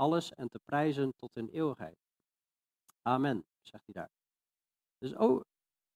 [0.01, 1.97] alles en te prijzen tot in eeuwigheid.
[3.03, 4.11] Amen, zegt hij daar.
[4.99, 5.13] Dus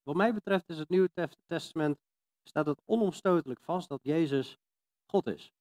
[0.02, 1.10] wat mij betreft is het Nieuwe
[1.46, 1.98] Testament,
[2.42, 4.58] staat het onomstotelijk vast dat Jezus
[5.06, 5.52] God is.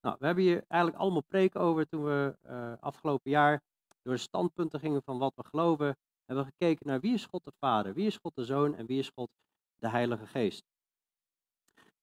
[0.00, 3.62] Nou, we hebben hier eigenlijk allemaal preken over toen we uh, afgelopen jaar
[4.02, 5.96] door standpunten gingen van wat we geloven.
[6.24, 8.86] Hebben we gekeken naar wie is God de Vader, wie is God de Zoon en
[8.86, 9.30] wie is God
[9.78, 10.64] de Heilige Geest.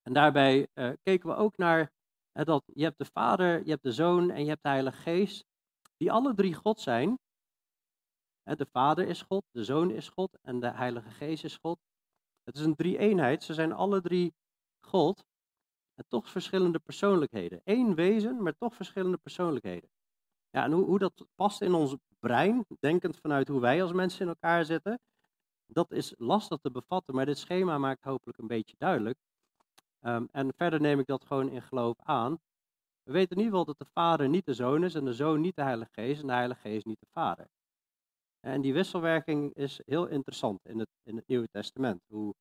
[0.02, 1.92] En daarbij uh, keken we ook naar
[2.32, 5.46] dat je hebt de Vader, je hebt de Zoon en je hebt de Heilige Geest,
[6.00, 7.20] die alle drie God zijn.
[8.44, 11.80] de Vader is God, de Zoon is God en de Heilige Geest is God.
[12.44, 14.34] Het is een drie-eenheid, ze zijn alle drie
[14.80, 15.26] God
[15.96, 17.62] en toch verschillende persoonlijkheden.
[17.64, 19.90] Eén wezen, maar toch verschillende persoonlijkheden.
[20.50, 24.22] Ja, en hoe, hoe dat past in ons brein, denkend vanuit hoe wij als mensen
[24.22, 25.00] in elkaar zitten,
[25.66, 29.18] dat is lastig te bevatten, maar dit schema maakt hopelijk een beetje duidelijk.
[30.02, 32.40] Um, en verder neem ik dat gewoon in geloof aan.
[33.10, 35.41] We weten in ieder geval dat de Vader niet de Zoon is en de Zoon
[35.41, 37.48] niet de Heilige Geest en de Heilige Geest niet de Vader.
[38.39, 42.34] En die wisselwerking is heel interessant in het, in het Nieuwe Testament, hoe,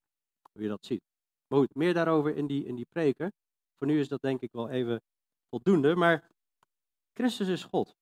[0.53, 1.03] hoe je dat ziet.
[1.47, 3.33] Maar goed, meer daarover in die, in die preken.
[3.77, 5.03] Voor nu is dat denk ik wel even
[5.49, 6.31] voldoende, maar
[7.13, 7.97] Christus is God.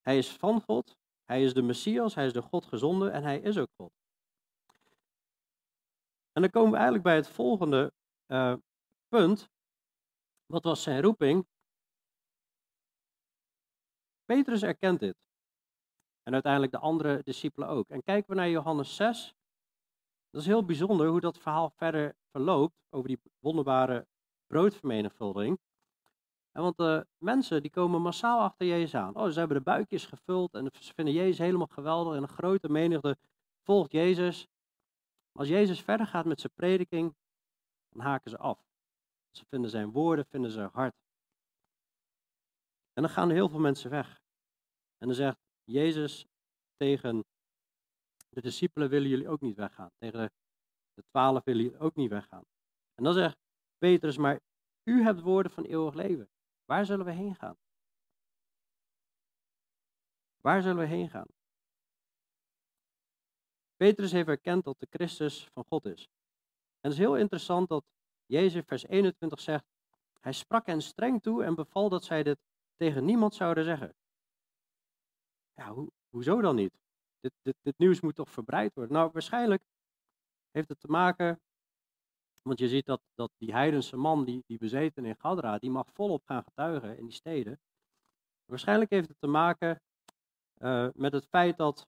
[0.00, 3.40] Hij is van God, hij is de Messias, hij is de God gezonde en hij
[3.40, 3.92] is ook God.
[6.32, 7.92] En dan komen we eigenlijk bij het volgende
[8.26, 8.54] uh,
[9.08, 9.50] punt.
[10.48, 11.46] Wat was zijn roeping?
[14.24, 15.16] Petrus erkent dit.
[16.22, 17.88] En uiteindelijk de andere discipelen ook.
[17.88, 19.34] En kijken we naar Johannes 6.
[20.30, 24.06] Dat is heel bijzonder hoe dat verhaal verder verloopt over die wonderbare
[24.46, 25.58] broodvermenigvuldiging.
[26.52, 29.16] En want de mensen die komen massaal achter Jezus aan.
[29.16, 32.14] Oh, ze hebben de buikjes gevuld en ze vinden Jezus helemaal geweldig.
[32.16, 33.18] En een grote menigte
[33.62, 34.48] volgt Jezus.
[35.32, 37.14] Als Jezus verder gaat met zijn prediking,
[37.88, 38.67] dan haken ze af.
[39.30, 40.94] Ze vinden zijn woorden, vinden ze hard.
[42.92, 44.20] En dan gaan er heel veel mensen weg.
[44.98, 46.26] En dan zegt Jezus
[46.76, 47.24] tegen
[48.28, 49.90] de discipelen, willen jullie ook niet weggaan?
[49.98, 50.30] Tegen de,
[50.94, 52.44] de twaalf willen jullie ook niet weggaan?
[52.94, 53.38] En dan zegt
[53.78, 54.40] Petrus, maar
[54.84, 56.30] u hebt woorden van eeuwig leven.
[56.64, 57.56] Waar zullen we heen gaan?
[60.40, 61.26] Waar zullen we heen gaan?
[63.76, 66.02] Petrus heeft erkend dat de Christus van God is.
[66.80, 67.84] En het is heel interessant dat
[68.28, 69.64] Jezus vers 21 zegt,
[70.20, 72.38] hij sprak hen streng toe en beval dat zij dit
[72.76, 73.94] tegen niemand zouden zeggen.
[75.54, 76.72] Ja, ho hoezo dan niet?
[77.20, 78.92] Dit, dit, nieuws moet toch verbreid worden?
[78.92, 79.62] Nou, waarschijnlijk
[80.50, 81.40] heeft het te maken
[82.48, 85.86] want je ziet dat, dat die heidense man, die, die bezeten in Gadra, die mag
[85.92, 87.60] volop gaan getuigen in die steden.
[88.44, 89.82] Waarschijnlijk heeft het te maken
[90.58, 91.86] uh, met het feit dat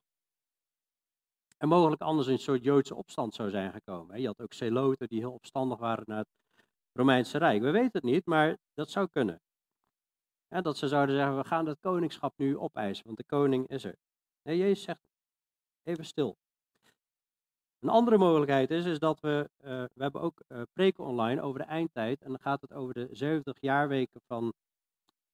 [1.61, 4.21] er mogelijk anders een soort Joodse opstand zou zijn gekomen.
[4.21, 6.29] Je had ook Zeloten die heel opstandig waren naar het
[6.91, 7.61] Romeinse Rijk.
[7.61, 9.41] We weten het niet, maar dat zou kunnen.
[10.47, 13.95] dat ze zouden zeggen, we gaan het koningschap nu opeisen, want de koning is er.
[14.43, 15.01] Nee, Jezus zegt,
[15.83, 16.37] even stil.
[17.79, 21.59] Een andere mogelijkheid is, is dat we, uh, we hebben ook uh, preken online over
[21.59, 22.21] de eindtijd.
[22.21, 24.53] En dan gaat het over de 70 jaarweken van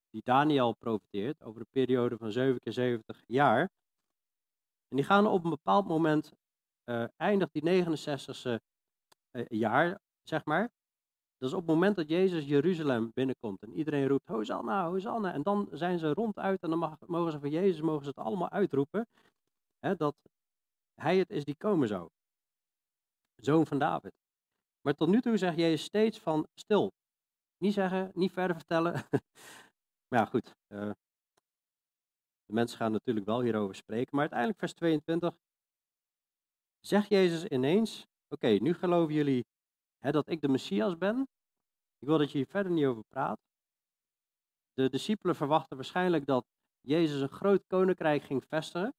[0.09, 3.69] die Daniel profiteert, over de periode van 7 keer 70 jaar.
[4.87, 6.31] En die gaan op een bepaald moment,
[6.85, 8.59] uh, eindigt die 69ste
[9.47, 10.69] jaar, zeg maar.
[11.37, 15.33] Dat is op het moment dat Jezus Jeruzalem binnenkomt en iedereen roept, Hosanna, Hosanna.
[15.33, 18.49] En dan zijn ze ronduit en dan mogen ze van Jezus mogen ze het allemaal
[18.49, 19.07] uitroepen.
[19.79, 20.15] Hè, dat
[21.01, 22.09] hij het is die komen zou
[23.35, 24.11] zoon van David.
[24.81, 26.91] Maar tot nu toe zegt Jezus steeds van stil.
[27.57, 28.93] Niet zeggen, niet verder vertellen.
[30.09, 30.55] maar ja, goed.
[30.67, 30.91] Uh,
[32.47, 35.35] De mensen gaan natuurlijk wel hierover spreken, maar uiteindelijk vers 22
[36.79, 39.45] zegt Jezus ineens, oké, nu geloven jullie
[39.97, 41.27] hè, dat ik de Messias ben.
[41.99, 43.39] Ik wil dat je hier verder niet over praat.
[44.73, 46.45] De discipelen verwachten waarschijnlijk dat
[46.81, 48.93] Jezus een groot koninkrijk ging vestigen.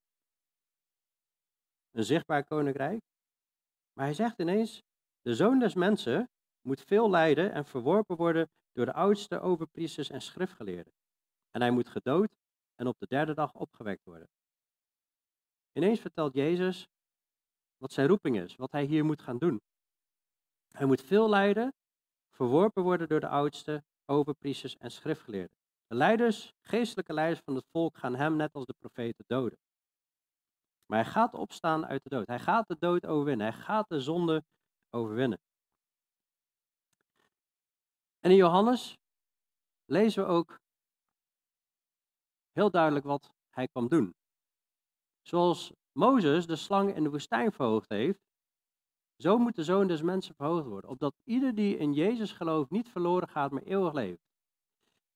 [1.91, 3.01] Een zichtbaar koninkrijk.
[3.93, 4.83] Maar hij zegt ineens,
[5.21, 6.31] de zoon des mensen
[6.61, 10.93] moet veel lijden en verworpen worden door de oudste overpriesters en schriftgeleerden.
[11.51, 12.29] En hij moet gedood
[12.79, 14.29] en op de derde dag opgewekt worden.
[15.73, 16.88] Ineens vertelt Jezus
[17.77, 19.61] wat zijn roeping is, wat hij hier moet gaan doen.
[20.69, 21.73] Hij moet veel lijden,
[22.31, 25.57] verworpen worden door de oudste, overpriesters en schriftgeleerden.
[25.87, 29.59] De leiders, geestelijke leiders van het volk gaan hem net als de profeten doden.
[30.87, 32.27] Maar hij gaat opstaan uit de dood.
[32.27, 33.47] Hij gaat de dood overwinnen.
[33.47, 34.45] Hij gaat de zonde
[34.91, 35.41] overwinnen.
[38.21, 38.97] En in Johannes
[39.85, 40.59] lezen we ook
[42.59, 44.14] heel duidelijk wat hij kwam doen.
[45.23, 48.21] Zoals Mozes de slang in de woestijn verhoogd heeft,
[49.16, 52.88] zo moet de zoon des mensen verhoogd worden, opdat ieder die in Jezus gelooft niet
[52.88, 54.23] verloren gaat, maar eeuwig leeft.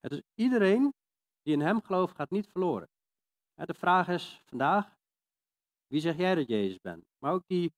[0.01, 0.95] Het is iedereen
[1.43, 2.89] die in hem gelooft gaat niet verloren.
[3.55, 4.97] De vraag is vandaag,
[5.87, 7.05] wie zeg jij dat Jezus bent?
[7.19, 7.73] Maar ook die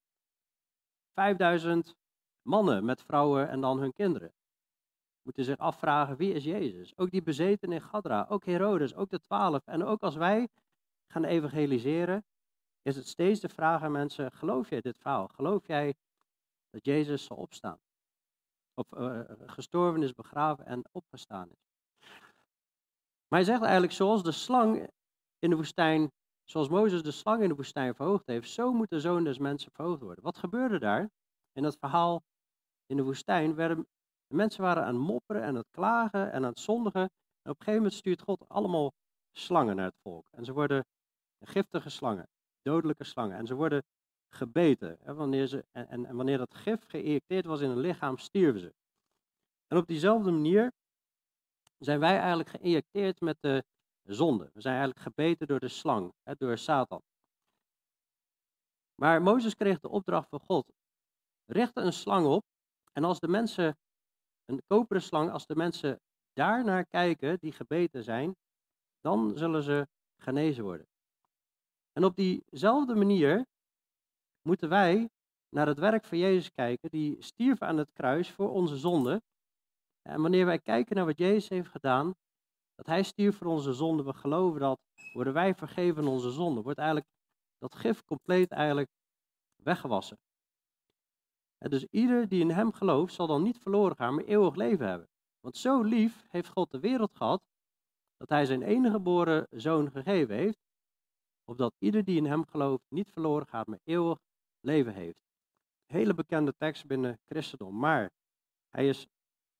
[1.12, 1.94] 5000
[2.42, 4.32] mannen met vrouwen en dan hun kinderen
[5.24, 6.96] moeten zich afvragen wie is Jezus.
[6.96, 9.66] Ook die bezeten in Gadra, ook Herodes, ook de twaalf.
[9.66, 10.48] En ook als wij
[11.12, 12.24] gaan evangeliseren,
[12.82, 15.28] is het steeds de vraag aan mensen, geloof jij dit verhaal?
[15.28, 15.94] Geloof jij
[16.70, 17.78] dat Jezus zal opstaan?
[18.74, 21.64] Of uh, gestorven is, begraven en opgestaan is.
[23.28, 24.90] Maar hij zegt eigenlijk, zoals de slang
[25.38, 26.12] in de woestijn,
[26.44, 29.72] zoals Mozes de slang in de woestijn verhoogd heeft, zo moet de zoon des mensen
[29.72, 30.24] verhoogd worden.
[30.24, 31.10] Wat gebeurde daar?
[31.52, 32.22] In dat verhaal
[32.86, 33.86] in de woestijn werden
[34.26, 37.02] de mensen waren aan het mopperen en aan het klagen en aan het zondigen.
[37.02, 38.92] En op een gegeven moment stuurt God allemaal
[39.32, 40.26] slangen naar het volk.
[40.30, 40.86] En ze worden
[41.40, 42.28] giftige slangen,
[42.62, 43.36] dodelijke slangen.
[43.36, 43.82] En ze worden
[44.28, 44.96] gebeten.
[45.00, 48.74] Hè, wanneer ze, en, en, wanneer dat gif geïnjecteerd was in een lichaam, stierven ze.
[49.66, 50.72] En op diezelfde manier
[51.78, 53.64] zijn wij eigenlijk geïnjecteerd met de
[54.02, 54.50] zonde.
[54.52, 57.02] We zijn eigenlijk gebeten door de slang, hè, door Satan.
[58.94, 60.72] Maar Mozes kreeg de opdracht van God:
[61.44, 62.44] richt een slang op.
[62.92, 63.76] En als de mensen
[64.44, 66.00] een koperen slang, als de mensen
[66.32, 68.36] daarnaar kijken, die gebeten zijn,
[69.00, 69.88] dan zullen ze
[70.22, 70.86] genezen worden.
[71.92, 73.46] En op diezelfde manier
[74.42, 75.08] moeten wij
[75.48, 79.22] naar het werk van Jezus kijken, die stierf aan het kruis voor onze zonde.
[80.02, 82.14] En wanneer wij kijken naar wat Jezus heeft gedaan,
[82.74, 84.78] dat Hij stierf voor onze zonde, we geloven dat,
[85.12, 86.62] worden wij vergeven onze zonde.
[86.62, 87.08] Wordt eigenlijk
[87.58, 88.88] dat gif compleet eigenlijk
[89.62, 90.18] weggewassen
[91.70, 95.08] dus ieder die in hem gelooft, zal dan niet verloren gaan, maar eeuwig leven hebben.
[95.40, 97.42] Want zo lief heeft God de wereld gehad,
[98.16, 100.58] dat hij zijn enige geboren zoon gegeven heeft,
[101.44, 104.18] opdat ieder die in hem gelooft niet verloren gaat, maar eeuwig
[104.60, 105.18] leven heeft.
[105.86, 108.10] Hele bekende tekst binnen christendom, maar
[108.70, 109.06] hij is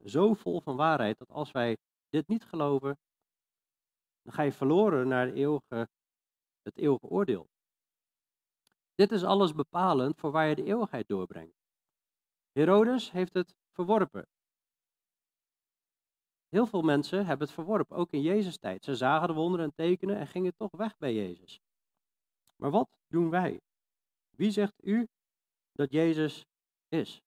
[0.05, 1.77] zo vol van waarheid dat als wij
[2.09, 2.99] dit niet geloven,
[4.23, 5.89] dan ga je verloren naar eeuwige,
[6.63, 7.49] het eeuwige oordeel.
[8.95, 11.54] Dit is alles bepalend voor waar je de eeuwigheid doorbrengt.
[12.55, 14.27] Herodes heeft het verworpen.
[16.49, 18.85] Heel veel mensen hebben het verworpen, ook in Jezus' tijd.
[18.85, 21.61] Ze zagen de wonderen en tekenen en gingen toch weg bij Jezus.
[22.57, 23.61] Maar wat doen wij?
[24.31, 25.09] Wie zegt u
[25.73, 26.47] dat Jezus
[26.89, 27.23] is?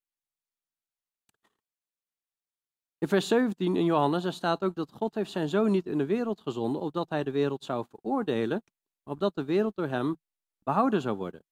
[2.97, 6.05] In vers 17 in Johannes staat ook dat God heeft zijn zoon niet in de
[6.05, 8.63] wereld gezonden, opdat hij de wereld zou veroordelen,
[9.03, 10.17] maar opdat de wereld door hem
[10.63, 11.43] behouden zou worden.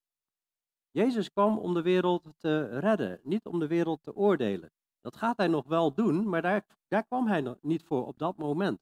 [0.95, 4.71] Jezus kwam om de wereld te redden, niet om de wereld te oordelen.
[5.01, 8.38] Dat gaat hij nog wel doen, maar daar, daar kwam hij niet voor op dat
[8.38, 8.79] moment.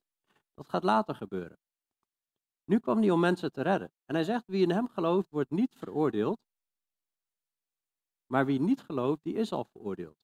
[0.54, 1.58] Dat gaat later gebeuren.
[2.63, 3.91] Nu kwam hij om mensen te redden.
[4.06, 6.38] En hij zegt, wie in hem gelooft, wordt niet veroordeeld.
[8.26, 10.17] Maar wie niet gelooft, die is al veroordeeld.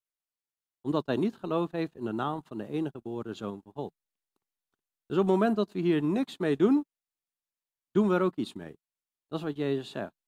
[0.81, 3.93] Omdat hij niet geloof heeft in de naam van de enige geboren Zoon van God.
[5.05, 6.85] Dus op het moment dat we hier niks mee doen,
[7.91, 8.77] doen we er ook iets mee.
[9.27, 10.18] Dat is wat Jezus zegt.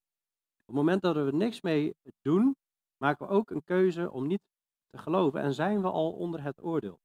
[0.71, 2.55] Op het moment dat we niks mee doen,
[2.97, 4.41] maken we ook een keuze om niet
[4.89, 6.99] te geloven en zijn we al onder het oordeel.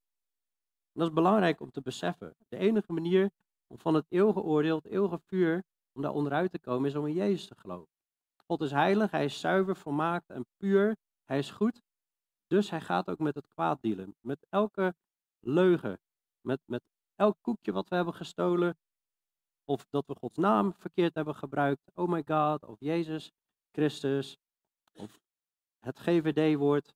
[0.93, 2.35] Dat is belangrijk om te beseffen.
[2.49, 3.31] De enige manier
[3.67, 7.07] om van het eeuwige oordeel, het eeuwige vuur, om daar onderuit te komen, is om
[7.07, 7.89] in Jezus te geloven.
[8.37, 10.97] God is heilig, hij is zuiver, volmaakt en puur.
[11.25, 11.83] Hij is goed.
[12.47, 14.14] Dus hij gaat ook met het kwaad dealen.
[14.21, 14.95] Met elke
[15.41, 16.01] leugen,
[16.41, 16.83] met, met
[17.14, 18.79] elk koekje wat we hebben gestolen,
[19.64, 23.33] of dat we Gods naam verkeerd hebben gebruikt, oh my God, of Jezus.
[23.77, 24.37] Christus,
[24.93, 25.20] of
[25.79, 26.95] het GVD-woord,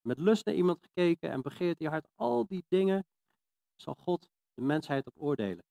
[0.00, 3.06] met lust naar iemand gekeken en begeert je hart, al die dingen
[3.76, 5.64] zal God de mensheid op oordelen.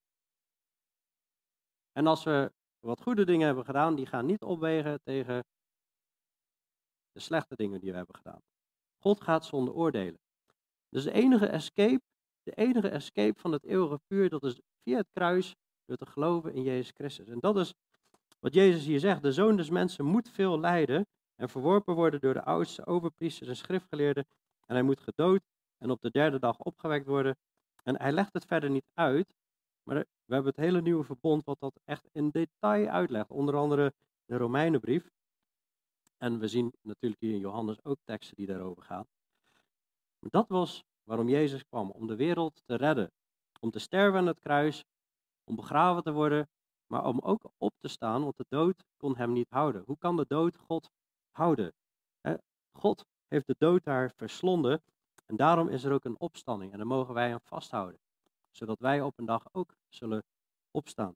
[1.92, 5.46] En als we wat goede dingen hebben gedaan, die gaan niet opwegen tegen
[7.12, 8.42] de slechte dingen die we hebben gedaan.
[8.98, 10.20] God gaat zonder oordelen.
[10.90, 12.02] Dus de enige escape,
[12.44, 15.56] de enige escape van het eeuwige vuur, dat is via het kruis,
[15.86, 17.28] door te geloven in Jezus Christus.
[17.28, 17.74] En dat is
[18.40, 19.22] wat Jezus hier zegt.
[19.22, 23.56] De zoon des mensen moet veel lijden en verworpen worden door de oudste overpriesters en
[23.56, 24.28] schriftgeleerden.
[24.66, 25.42] En hij moet gedood
[25.78, 27.38] en op de derde dag opgewekt worden.
[27.84, 29.34] En hij legt het verder niet uit,
[29.84, 33.30] maar we hebben het hele nieuwe verbond wat dat echt in detail uitlegt.
[33.30, 33.94] Onder andere
[34.26, 35.10] de Romeinenbrief.
[36.18, 39.08] En we zien natuurlijk hier in Johannes ook teksten die daarover gaan.
[40.20, 43.12] Dat was waarom Jezus kwam, om de wereld te redden.
[43.60, 44.86] Om te sterven aan het kruis,
[45.44, 46.50] om begraven te worden,
[46.90, 49.84] maar om ook op te staan, want de dood kon hem niet houden.
[49.86, 50.90] Hoe kan de dood God
[51.32, 51.74] houden?
[52.72, 54.84] God heeft de dood daar verslonden
[55.26, 58.00] en daarom is er ook een opstanding en daar mogen wij aan vasthouden,
[58.52, 60.24] zodat wij op een dag ook zullen
[60.72, 61.16] opstaan.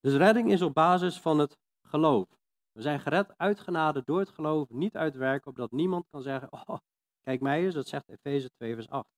[0.00, 2.28] Dus redding is op basis van het geloof.
[2.72, 6.52] We zijn gered uit genade door het geloof, niet uit werken, opdat niemand kan zeggen,
[6.52, 6.76] oh,
[7.20, 9.08] kijk mij eens, dat zegt Efeze 2 vers 8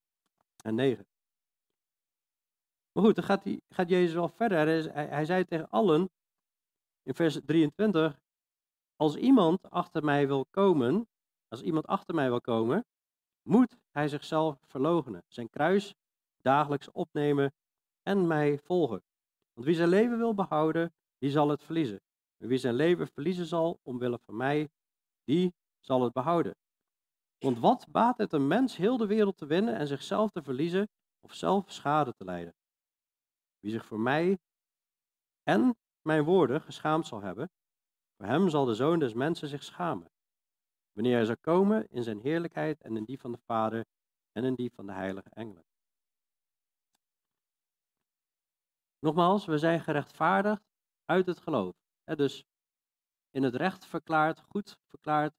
[0.65, 1.07] en 9.
[2.97, 4.59] Maar goed, dan gaat, hij, gaat Jezus wel verder.
[4.93, 6.11] Hij, hij zei tegen allen
[7.03, 8.21] in vers 23,
[8.97, 11.09] als iemand achter mij wil komen,
[11.49, 12.85] als iemand achter mij wil komen,
[13.43, 15.95] moet hij zichzelf verloochenen, zijn kruis
[16.37, 17.55] dagelijks opnemen
[18.03, 19.03] en mij volgen.
[19.53, 22.01] Want wie zijn leven wil behouden, die zal het verliezen.
[22.37, 24.69] Maar wie zijn leven verliezen zal omwille van mij,
[25.25, 26.57] die zal het behouden.
[27.39, 30.89] Want wat baat het een mens heel de wereld te winnen en zichzelf te verliezen
[31.21, 32.55] of zelf schade te lijden?
[33.67, 34.39] Wie zich voor mij
[35.43, 37.51] en mijn woorden geschaamd zal hebben,
[38.17, 40.11] voor hem zal de zoon des mensen zich schamen.
[40.93, 43.85] Wanneer hij zal komen in zijn heerlijkheid en in die van de Vader
[44.33, 45.65] en in die van de heilige engelen.
[48.99, 50.63] Nogmaals, we zijn gerechtvaardigd
[51.05, 51.75] uit het geloof.
[52.05, 52.45] dus
[53.31, 55.35] in het recht verklaard, goed verklaard,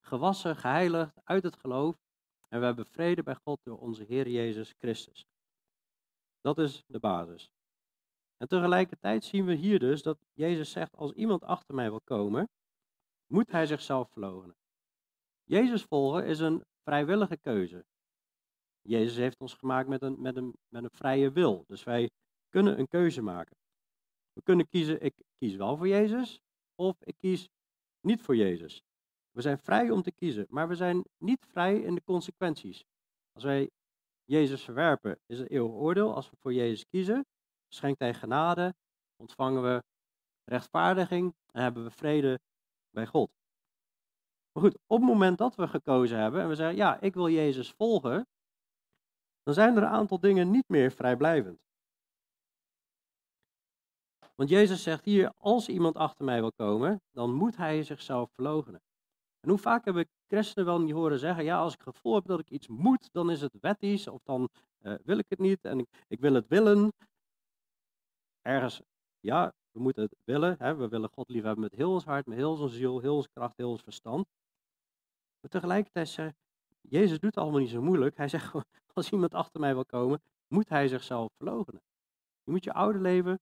[0.00, 1.96] gewassen, geheiligd uit het geloof.
[2.48, 5.26] En we hebben vrede bij God door onze Heer Jezus Christus.
[6.42, 7.50] Dat is de basis.
[8.36, 12.48] En tegelijkertijd zien we hier dus dat Jezus zegt, als iemand achter mij wil komen,
[13.26, 14.56] moet hij zichzelf verloochenen.
[15.44, 17.84] Jezus volgen is een vrijwillige keuze.
[18.80, 21.64] Jezus heeft ons gemaakt met een, met, een, met een vrije wil.
[21.66, 22.10] Dus wij
[22.48, 23.56] kunnen een keuze maken.
[24.32, 26.40] We kunnen kiezen, ik kies wel voor Jezus,
[26.74, 27.48] of ik kies
[28.00, 28.82] niet voor Jezus.
[29.30, 32.84] We zijn vrij om te kiezen, maar we zijn niet vrij in de consequenties.
[33.32, 33.70] Als wij
[34.24, 36.14] Jezus verwerpen, is het eeuwig oordeel.
[36.14, 37.26] Als we voor Jezus kiezen,
[37.68, 38.74] schenkt Hij genade,
[39.16, 39.82] ontvangen we
[40.44, 42.40] rechtvaardiging en hebben we vrede
[42.90, 43.30] bij God.
[44.52, 47.28] Maar goed, op het moment dat we gekozen hebben en we zeggen, ja, ik wil
[47.28, 48.26] Jezus volgen,
[49.42, 51.60] dan zijn er een aantal dingen niet meer vrijblijvend.
[54.34, 58.80] Want Jezus zegt hier, als iemand achter mij wil komen, dan moet hij zichzelf verloochenen.
[59.42, 62.14] En hoe vaak heb ik christenen wel niet horen zeggen, ja, als ik het gevoel
[62.14, 64.48] heb dat ik iets moet, dan is het wettisch, of dan
[64.80, 66.92] uh, wil ik het niet en ik, ik, wil het willen.
[68.40, 68.82] Ergens,
[69.20, 72.36] ja, we moeten het willen, hè, we willen God liefhebben met heel ons hart, met
[72.38, 74.26] heel onze ziel, heel onze kracht, heel ons verstand.
[75.40, 76.36] Maar tegelijkertijd zegt
[76.80, 78.16] Jezus doet het allemaal niet zo moeilijk.
[78.16, 78.52] Hij zegt,
[78.94, 81.82] als iemand achter mij wil komen, moet hij zichzelf verloochenen.
[82.44, 83.40] Je moet je oude leven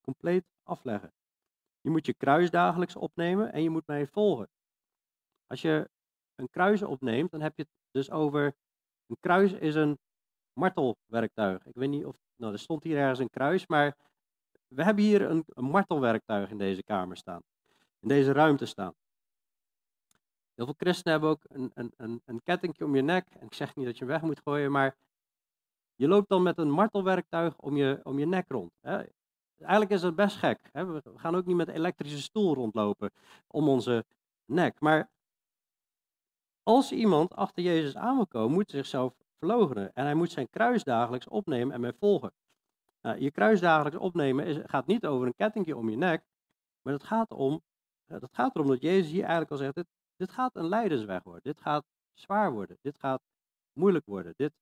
[0.00, 1.12] compleet afleggen.
[1.80, 4.48] Je moet je kruis dagelijks opnemen en je moet mij volgen.
[5.48, 5.90] Als je
[6.34, 8.54] een kruis opneemt, dan heb je het dus over.
[9.06, 9.98] Een kruis is een
[10.52, 11.66] martelwerktuig.
[11.66, 12.16] Ik weet niet of.
[12.36, 13.96] Nou, er stond hier ergens een kruis, maar
[14.68, 17.40] we hebben hier een, een martelwerktuig in deze kamer staan.
[18.00, 18.94] In deze ruimte staan.
[20.54, 23.28] Heel veel christenen hebben ook een, een, een, een kettingje om je nek.
[23.30, 24.96] En ik zeg niet dat je hem weg moet gooien, maar
[25.94, 28.72] je loopt dan met een martelwerktuig om je, om je nek rond.
[28.80, 29.02] Hè.
[29.58, 30.68] Eigenlijk is het best gek.
[30.72, 30.86] Hè.
[30.86, 33.10] We gaan ook niet met een elektrische stoel rondlopen
[33.46, 34.04] om onze
[34.44, 34.80] nek.
[34.80, 35.10] Maar
[36.68, 39.94] als iemand achter Jezus aan wil komen, moet hij zichzelf verloochenen.
[39.94, 42.32] En hij moet zijn kruis dagelijks opnemen en mij volgen.
[43.00, 46.24] Nou, je kruis dagelijks opnemen is, gaat niet over een kettingje om je nek.
[46.82, 47.62] Maar het gaat, om,
[48.06, 51.42] dat gaat erom dat Jezus hier eigenlijk al zegt, dit, dit gaat een leidersweg worden.
[51.42, 52.78] Dit gaat zwaar worden.
[52.80, 53.22] Dit gaat
[53.72, 54.34] moeilijk worden.
[54.36, 54.52] Dit,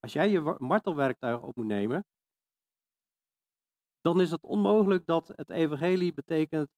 [0.00, 2.04] als jij je martelwerktuig op moet nemen,
[4.00, 6.68] dan is het onmogelijk dat het evangelie betekent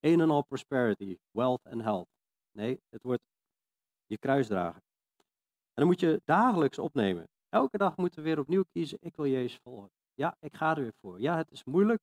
[0.00, 2.08] een en al prosperity, wealth en health.
[2.50, 3.22] Nee, het wordt
[4.06, 4.82] je kruis dragen.
[5.74, 7.28] En dan moet je dagelijks opnemen.
[7.48, 9.90] Elke dag moeten we weer opnieuw kiezen, ik wil Jezus volgen.
[10.14, 11.20] Ja, ik ga er weer voor.
[11.20, 12.02] Ja, het is moeilijk.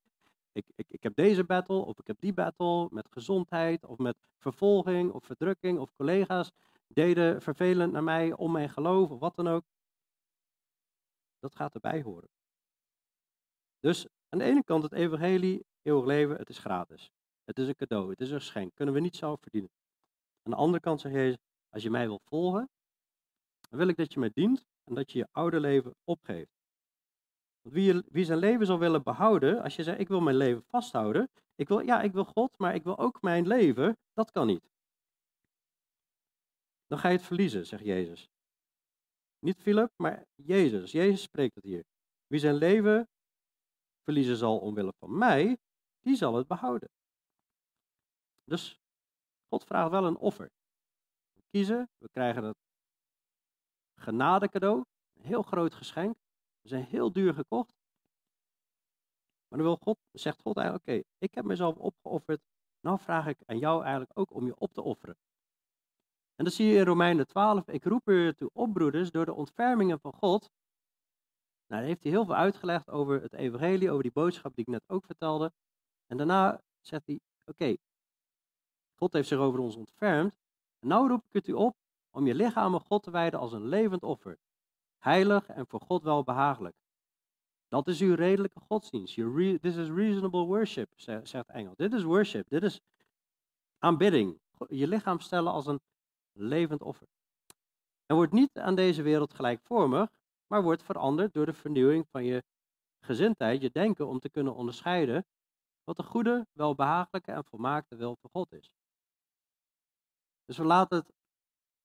[0.52, 4.18] Ik, ik, ik heb deze battle of ik heb die battle met gezondheid of met
[4.38, 6.52] vervolging of verdrukking of collega's
[6.88, 9.64] deden vervelend naar mij om mijn geloof of wat dan ook.
[11.40, 12.30] Dat gaat erbij horen.
[13.80, 17.12] Dus Aan de ene kant het evangelie, eeuwig leven, het is gratis.
[17.44, 19.72] Het is een cadeau, het is een geschenk, kunnen we niet zelf verdienen.
[20.44, 21.38] Aan de andere kant zegt Jezus,
[21.72, 22.70] als je mij wil volgen,
[23.70, 26.60] dan wil ik dat je mij dient en dat je je oude leven opgeeft.
[27.62, 30.64] Want wie, wie zijn leven zal willen behouden, als je zegt, ik wil mijn leven
[30.68, 34.48] vasthouden, ik wil, ja, ik wil God, maar ik wil ook mijn leven, dat kan
[34.48, 34.70] niet.
[36.88, 38.30] Dan ga je het verliezen, zegt Jezus.
[39.40, 40.92] Niet Philip, maar Jezus.
[40.92, 41.84] Jezus spreekt het hier.
[42.28, 43.10] Wie zijn leven
[44.04, 45.58] verliezen zal omwille van mij,
[46.00, 46.90] die zal het behouden.
[48.44, 48.80] Dus
[49.48, 50.52] God vraagt wel een offer.
[51.52, 52.58] We krijgen het
[53.96, 54.84] genade cadeau,
[55.14, 56.18] een heel groot geschenk.
[56.62, 57.74] We zijn heel duur gekocht.
[59.48, 62.42] Maar dan wil God, zegt God eigenlijk, oké, ik heb mezelf opgeofferd.
[62.80, 65.18] Nou vraag ik aan jou eigenlijk ook om je op te offeren.
[66.36, 67.68] En dat zie je in Romeinen 12.
[67.68, 70.50] Ik roep u toe op, broeders, door de ontfermingen van God.
[71.68, 74.84] Nou, heeft hij heel veel uitgelegd over het evangelie, over die boodschap die ik net
[74.88, 75.54] ook vertelde.
[76.08, 77.76] En daarna zegt hij, oké,
[78.96, 80.41] God heeft zich over ons ontfermd.
[80.82, 81.76] En nou roep ik het u op
[82.10, 84.38] om je lichaam aan God te wijden als een levend offer.
[84.98, 86.76] Heilig en voor God wel behagelijk.
[87.68, 89.16] Dat is uw redelijke godsdienst.
[89.62, 90.92] this is reasonable worship,
[91.24, 91.74] zegt Engel.
[91.76, 92.50] Dit is worship.
[92.50, 92.80] Dit is
[93.78, 94.40] aanbidding.
[94.68, 95.80] Je lichaam stellen als een
[96.32, 97.08] levend offer.
[98.06, 100.10] En wordt niet aan deze wereld gelijkvormig,
[100.48, 102.44] maar wordt veranderd door de vernieuwing van je
[103.00, 105.26] gezindheid, je denken, om te kunnen onderscheiden
[105.84, 108.72] wat de goede, welbehagelijke en volmaakte wil van God is.
[110.52, 111.14] Dus we laten het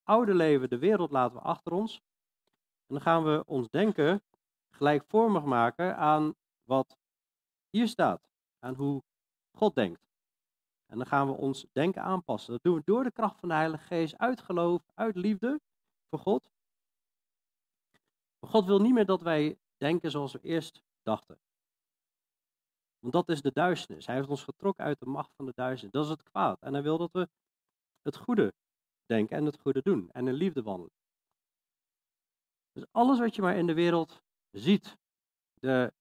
[0.03, 1.95] oude leven, de wereld laten we achter ons.
[2.87, 4.21] En dan gaan we ons denken
[4.69, 6.97] gelijkvormig maken aan wat
[7.69, 8.29] hier staat.
[8.59, 9.03] Aan hoe
[9.51, 10.07] God denkt.
[10.85, 12.53] En dan gaan we ons denken aanpassen.
[12.53, 15.59] Dat doen we door de kracht van de Heilige Geest, uit geloof, uit liefde
[16.09, 16.49] voor God.
[18.39, 21.39] Maar God wil niet meer dat wij denken zoals we eerst dachten.
[22.99, 24.05] Want dat is de duisternis.
[24.05, 25.93] Hij heeft ons getrokken uit de macht van de duisternis.
[25.93, 26.61] Dat is het kwaad.
[26.61, 27.29] En hij wil dat we
[28.07, 28.53] het goede
[29.05, 30.11] denken en het goede doen.
[30.11, 30.95] En in liefde wandelen.
[32.71, 34.97] Dus alles wat je maar in de wereld ziet.
[35.53, 35.93] De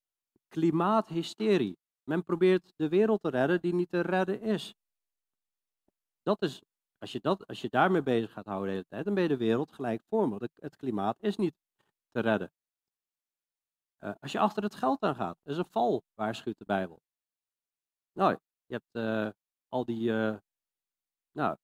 [0.48, 1.78] klimaathysterie.
[2.02, 4.74] Men probeert de wereld te redden die niet te redden is.
[6.22, 6.62] Dat is,
[6.98, 9.28] als je, dat, als je daarmee bezig gaat houden de hele tijd, dan ben je
[9.28, 10.40] de wereld gelijkvormig.
[10.54, 11.54] Het klimaat is niet
[12.10, 12.52] te redden.
[13.98, 17.02] Uh, als je achter het geld aan gaat, is een val, waarschuwt de Bijbel.
[18.12, 19.30] Nou, je hebt uh,
[19.68, 20.36] al die uh,
[21.32, 21.56] nou,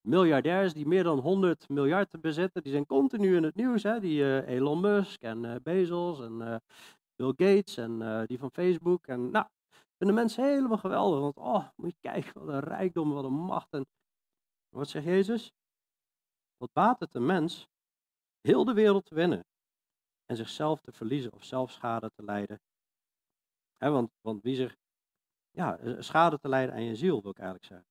[0.00, 3.82] miljardairs die meer dan 100 miljard bezitten, die zijn continu in het nieuws.
[3.82, 4.00] Hè?
[4.00, 6.62] Die Elon Musk en Bezos en
[7.16, 9.06] Bill Gates en die van Facebook.
[9.06, 9.46] En nou,
[9.96, 11.20] vinden mensen helemaal geweldig.
[11.20, 13.72] Want oh, moet je kijken, wat een rijkdom, wat een macht.
[13.72, 13.86] En
[14.68, 15.52] wat zegt Jezus?
[16.56, 17.68] Wat baat het een mens
[18.40, 19.44] heel de wereld te winnen
[20.26, 22.60] en zichzelf te verliezen of zelf schade te lijden?
[23.78, 24.76] want, want wie zich,
[25.50, 27.89] ja, eh, schade te lijden aan je ziel, wil ik eigenlijk zeggen.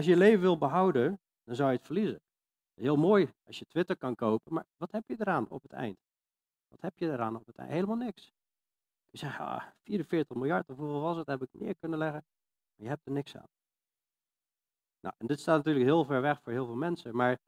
[0.00, 2.20] Als je je leven wil behouden, dan zou je het verliezen.
[2.74, 5.98] Heel mooi als je Twitter kan kopen, maar wat heb je eraan op het eind?
[6.68, 7.72] Wat heb je eraan op het eind?
[7.72, 8.32] Helemaal niks.
[9.10, 12.24] Je zegt, ah, 44 miljard of hoeveel was het, heb ik neer kunnen leggen.
[12.74, 13.48] Maar je hebt er niks aan.
[15.00, 17.38] Nou, en dit staat natuurlijk heel ver weg voor heel veel mensen, maar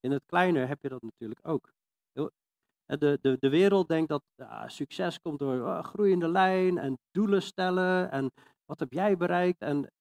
[0.00, 1.72] in het kleine heb je dat natuurlijk ook.
[2.12, 7.42] De, de, de wereld denkt dat ja, succes komt door oh, groeiende lijn en doelen
[7.42, 8.32] stellen en
[8.64, 9.92] wat heb jij bereikt en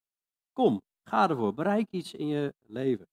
[0.53, 3.07] kom, ga ervoor, bereik iets in je leven.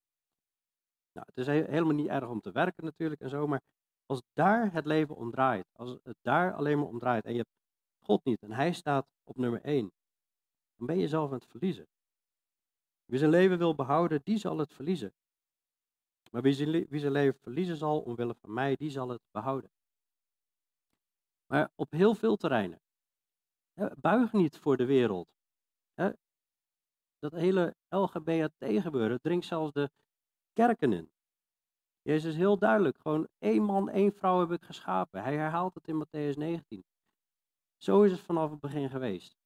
[1.13, 3.61] Nou, het is helemaal niet erg om te werken natuurlijk en zo, maar
[4.07, 7.39] als daar het leven om draait, als het daar alleen maar om draait en je
[7.39, 7.55] hebt
[8.01, 9.93] God niet en Hij staat op nummer 1,
[10.77, 11.87] dan ben je zelf aan het verliezen.
[13.05, 15.15] Wie zijn leven wil behouden, die zal het verliezen.
[16.31, 19.71] Maar wie zijn, wie zijn leven verliezen zal omwille van mij, die zal het behouden.
[21.47, 22.81] Maar op heel veel terreinen.
[23.97, 25.29] buig niet voor de wereld.
[27.25, 29.91] Dat hele LGBT-gebeuren dringt zelfs de
[30.53, 31.11] kerken in.
[32.03, 32.99] Jezus is heel duidelijk.
[32.99, 35.23] Gewoon één man, één vrouw heb ik geschapen.
[35.23, 36.85] Hij herhaalt het in Matthäus 19.
[37.77, 39.37] Zo is het vanaf het begin geweest.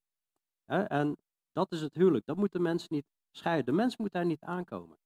[0.65, 1.17] En
[1.53, 2.27] dat is het huwelijk.
[2.27, 3.67] Dat moeten mensen niet scheiden.
[3.67, 4.99] De mens moet daar niet aankomen.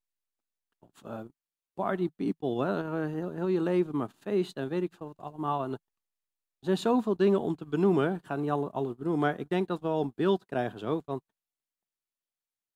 [0.78, 1.20] Of uh,
[1.72, 3.06] party people, hè?
[3.06, 5.62] Heel, je leven maar feest en weet ik veel wat allemaal.
[5.62, 5.78] Er
[6.58, 8.14] zijn zoveel dingen om te benoemen.
[8.14, 11.00] Ik ga niet alles benoemen, maar ik denk dat we wel een beeld krijgen zo
[11.00, 11.20] van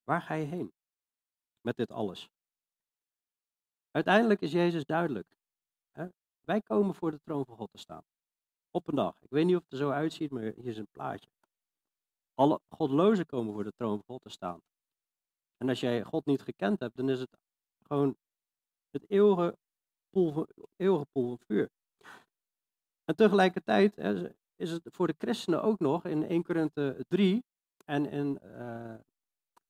[0.06, 0.72] waar ga je heen
[1.60, 2.30] met dit alles?
[3.90, 5.26] Uiteindelijk is Jezus duidelijk.
[5.92, 6.06] Hè?
[6.40, 8.04] Wij komen voor de troon van God te staan.
[8.70, 9.16] Op een dag.
[9.20, 11.30] Ik weet niet of het er zo uitziet, maar hier is een plaatje.
[12.34, 14.60] Alle godlozen komen voor de troon van God te staan.
[15.56, 17.38] En als jij God niet gekend hebt, dan is het
[17.82, 18.16] gewoon
[18.90, 19.56] het eeuwige
[20.10, 21.70] poel van, eeuwige vuur.
[23.04, 27.44] En tegelijkertijd hè, is het voor de christenen ook nog in 1 Korinthe 3
[27.84, 28.94] en in uh,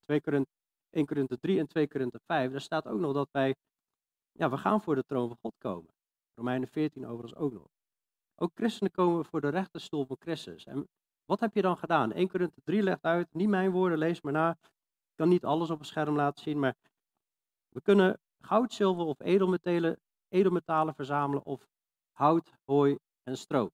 [0.07, 0.51] 2 Korinthe,
[0.91, 3.55] 1 Korinthe 3 en 2 Korinthe 5, daar staat ook nog dat wij,
[4.33, 5.91] ja, we gaan voor de troon van God komen.
[6.35, 7.69] Romeinen 14 overigens ook nog.
[8.35, 10.65] Ook christenen komen voor de rechterstoel van Christus.
[10.65, 10.89] En
[11.25, 12.13] wat heb je dan gedaan?
[12.13, 14.51] 1 Korinthe 3 legt uit, niet mijn woorden, lees maar na.
[14.61, 16.75] Ik kan niet alles op een scherm laten zien, maar
[17.69, 21.69] we kunnen goud, zilver of edelmetalen, edelmetalen verzamelen of
[22.13, 23.71] hout, hooi en stro.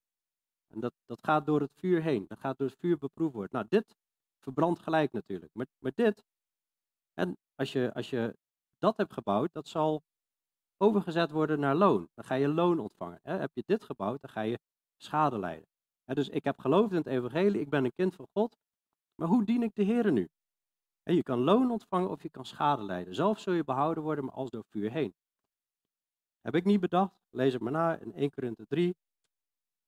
[0.72, 2.24] En dat, dat gaat door het vuur heen.
[2.28, 3.52] Dat gaat door het vuur beproefd worden.
[3.52, 3.96] Nou, dit
[4.42, 5.54] verbrandt gelijk natuurlijk.
[5.54, 6.24] Maar, dit,
[7.14, 8.36] en als je, als je
[8.78, 10.02] dat hebt gebouwd, dat zal
[10.76, 12.08] overgezet worden naar loon.
[12.14, 13.20] Dan ga je loon ontvangen.
[13.22, 13.36] Hè?
[13.36, 14.58] Heb je dit gebouwd, dan ga je
[14.96, 15.66] schade lijden.
[16.04, 18.56] dus ik heb geloofd in het evangelie, ik ben een kind van God.
[19.14, 20.28] Maar hoe dien ik de Heer nu?
[21.02, 23.14] Je kan loon ontvangen of je kan schade lijden.
[23.14, 25.14] Zelf zul je behouden worden, maar als door vuur heen.
[26.40, 28.96] Heb ik niet bedacht, lees het maar na in 1 Korinthe 3,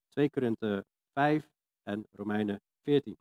[0.09, 1.49] 2 Korinthe 5
[1.83, 3.17] en Romeinen 14.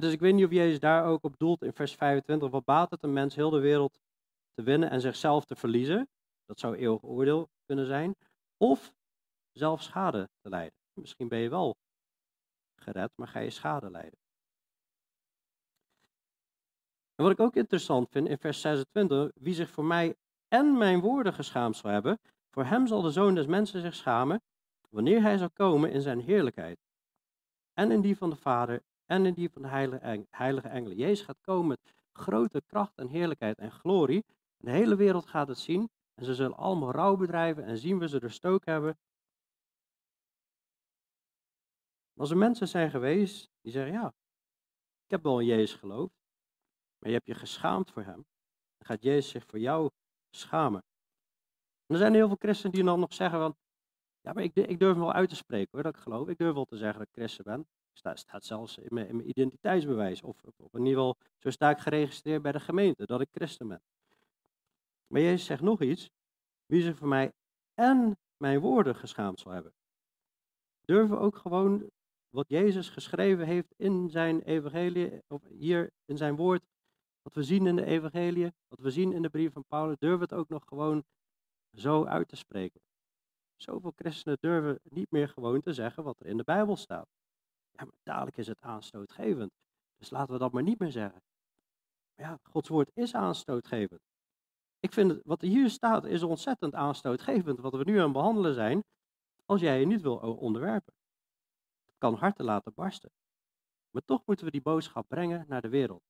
[0.00, 2.50] Dus ik weet niet of Jezus daar ook op doelt in vers 25.
[2.50, 4.00] Wat baat het een mens heel de wereld
[4.54, 6.08] te winnen en zichzelf te verliezen?
[6.46, 8.14] Dat zou eeuwig oordeel kunnen zijn.
[8.56, 8.94] Of
[9.52, 10.78] zelf schade te lijden.
[10.92, 11.76] Misschien ben je wel
[12.76, 14.18] gered, maar ga je schade lijden.
[17.14, 20.16] En wat ik ook interessant vind in vers 26, wie zich voor mij
[20.48, 22.20] en mijn woorden geschaamd zal hebben,
[22.50, 24.42] voor hem zal de zoon des mensen zich schamen,
[24.88, 26.78] wanneer hij zal komen in zijn heerlijkheid.
[27.72, 29.68] En in die van de Vader en in die van de
[30.30, 30.96] heilige, engelen.
[30.96, 34.24] Jezus gaat komen met grote kracht en heerlijkheid en glorie.
[34.56, 35.90] de hele wereld gaat het zien.
[36.14, 38.98] En ze zullen allemaal rouw bedrijven en zien we ze er stook hebben.
[42.16, 44.06] Als er mensen zijn geweest die zeggen, ja,
[45.04, 46.14] ik heb wel in Jezus geloofd,
[46.98, 48.26] maar je hebt je geschaamd voor hem,
[48.76, 49.90] dan gaat Jezus zich voor jou
[50.30, 50.84] schamen.
[51.86, 53.56] En er zijn heel veel christenen die dan nog zeggen van,
[54.20, 56.28] ja, maar ik, ik durf wel uit te spreken hoor, dat ik geloof.
[56.28, 57.66] Ik durf wel te zeggen dat ik christen ben.
[58.02, 60.22] Het staat, zelfs in mijn, identiteitsbewijs.
[60.22, 63.68] Of, of, in ieder geval, zo sta ik geregistreerd bij de gemeente, dat ik christen
[63.68, 63.82] ben.
[65.06, 66.10] Maar Jezus zegt nog iets.
[66.66, 67.32] Wie zich voor mij
[67.74, 69.74] en mijn woorden geschaamd zal hebben.
[70.84, 71.90] Durven we ook gewoon
[72.28, 76.62] wat Jezus geschreven heeft in zijn evangelie, of hier in zijn woord,
[77.22, 80.20] wat we zien in de evangelie, wat we zien in de brief van Paulus, durven
[80.20, 81.04] het ook nog gewoon
[81.72, 82.80] zo uit te spreken.
[83.56, 87.08] Zoveel christenen durven niet meer gewoon te zeggen wat er in de Bijbel staat.
[87.76, 89.50] Ja, maar dadelijk is het aanstootgevend.
[89.96, 91.22] Dus laten we dat maar niet meer zeggen.
[92.14, 94.00] Maar ja, Gods woord is aanstootgevend.
[94.78, 98.84] Ik vind het, wat hier staat is ontzettend aanstootgevend, wat we nu aan behandelen zijn,
[99.44, 100.94] als jij je niet wil onderwerpen.
[101.84, 103.10] Het kan harten laten barsten.
[103.90, 106.02] Maar toch moeten we die boodschap brengen naar de wereld.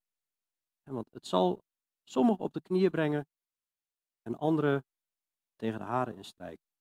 [0.82, 1.64] Want het zal
[2.02, 3.26] sommigen op de knieën brengen
[4.22, 4.84] en anderen
[5.56, 6.73] tegen de haren instrijken.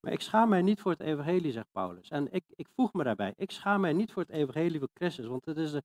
[0.00, 2.08] Maar ik schaam mij niet voor het evangelie, zegt Paulus.
[2.08, 3.32] En ik, ik voeg me daarbij.
[3.36, 5.82] Ik schaam mij niet voor het evangelie van Christus, want het is de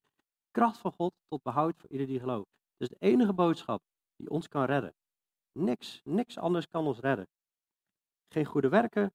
[0.52, 2.50] kracht van God tot behoud voor ieder die gelooft.
[2.78, 3.82] Het is de enige boodschap
[4.16, 4.94] die ons kan redden.
[5.52, 7.28] Niks, niks anders kan ons redden.
[8.28, 9.14] Geen goede werken.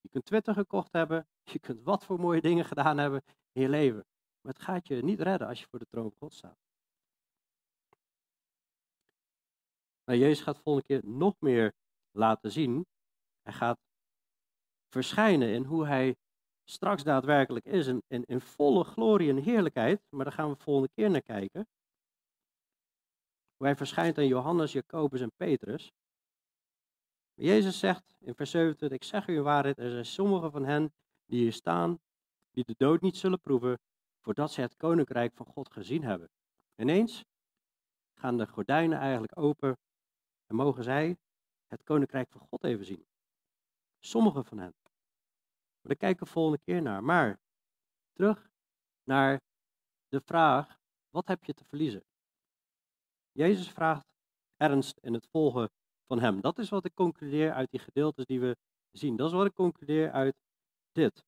[0.00, 1.26] Je kunt Twitter gekocht hebben.
[1.52, 4.06] Je kunt wat voor mooie dingen gedaan hebben in je leven.
[4.40, 6.58] Maar het gaat je niet redden als je voor de troon van God staat.
[10.04, 11.74] Nou, Jezus gaat volgende keer nog meer
[12.14, 12.86] laten zien.
[13.42, 13.78] Hij gaat
[14.88, 16.16] verschijnen in hoe hij
[16.64, 17.86] straks daadwerkelijk is.
[17.86, 20.02] In, in, volle glorie en heerlijkheid.
[20.08, 21.66] Maar daar gaan we volgende keer naar kijken.
[23.56, 25.92] Hoe hij verschijnt aan Johannes, Jacobus en Petrus.
[27.34, 30.92] Jezus zegt in vers 27, ik zeg u in waarheid, er zijn sommigen van hen
[31.26, 31.98] die hier staan,
[32.50, 33.78] die de dood niet zullen proeven,
[34.20, 36.28] voordat ze het koninkrijk van God gezien hebben.
[36.76, 37.24] Ineens
[38.18, 39.78] gaan de gordijnen eigenlijk open
[40.46, 41.16] en mogen zij
[41.74, 43.06] het koninkrijk van God even zien.
[44.00, 44.74] Sommigen van hen.
[45.80, 47.04] Daar kijken we volgende keer naar.
[47.04, 47.40] Maar
[48.12, 48.50] terug
[49.02, 49.40] naar
[50.08, 50.78] de vraag:
[51.10, 52.04] wat heb je te verliezen?
[53.32, 54.06] Jezus vraagt
[54.56, 55.70] ernst in het volgen
[56.06, 56.40] van hem.
[56.40, 58.56] Dat is wat ik concludeer uit die gedeeltes die we
[58.90, 59.16] zien.
[59.16, 60.36] Dat is wat ik concludeer uit
[60.92, 61.24] dit.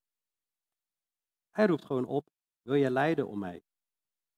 [1.51, 2.29] Hij roept gewoon op:
[2.61, 3.63] wil jij lijden om mij?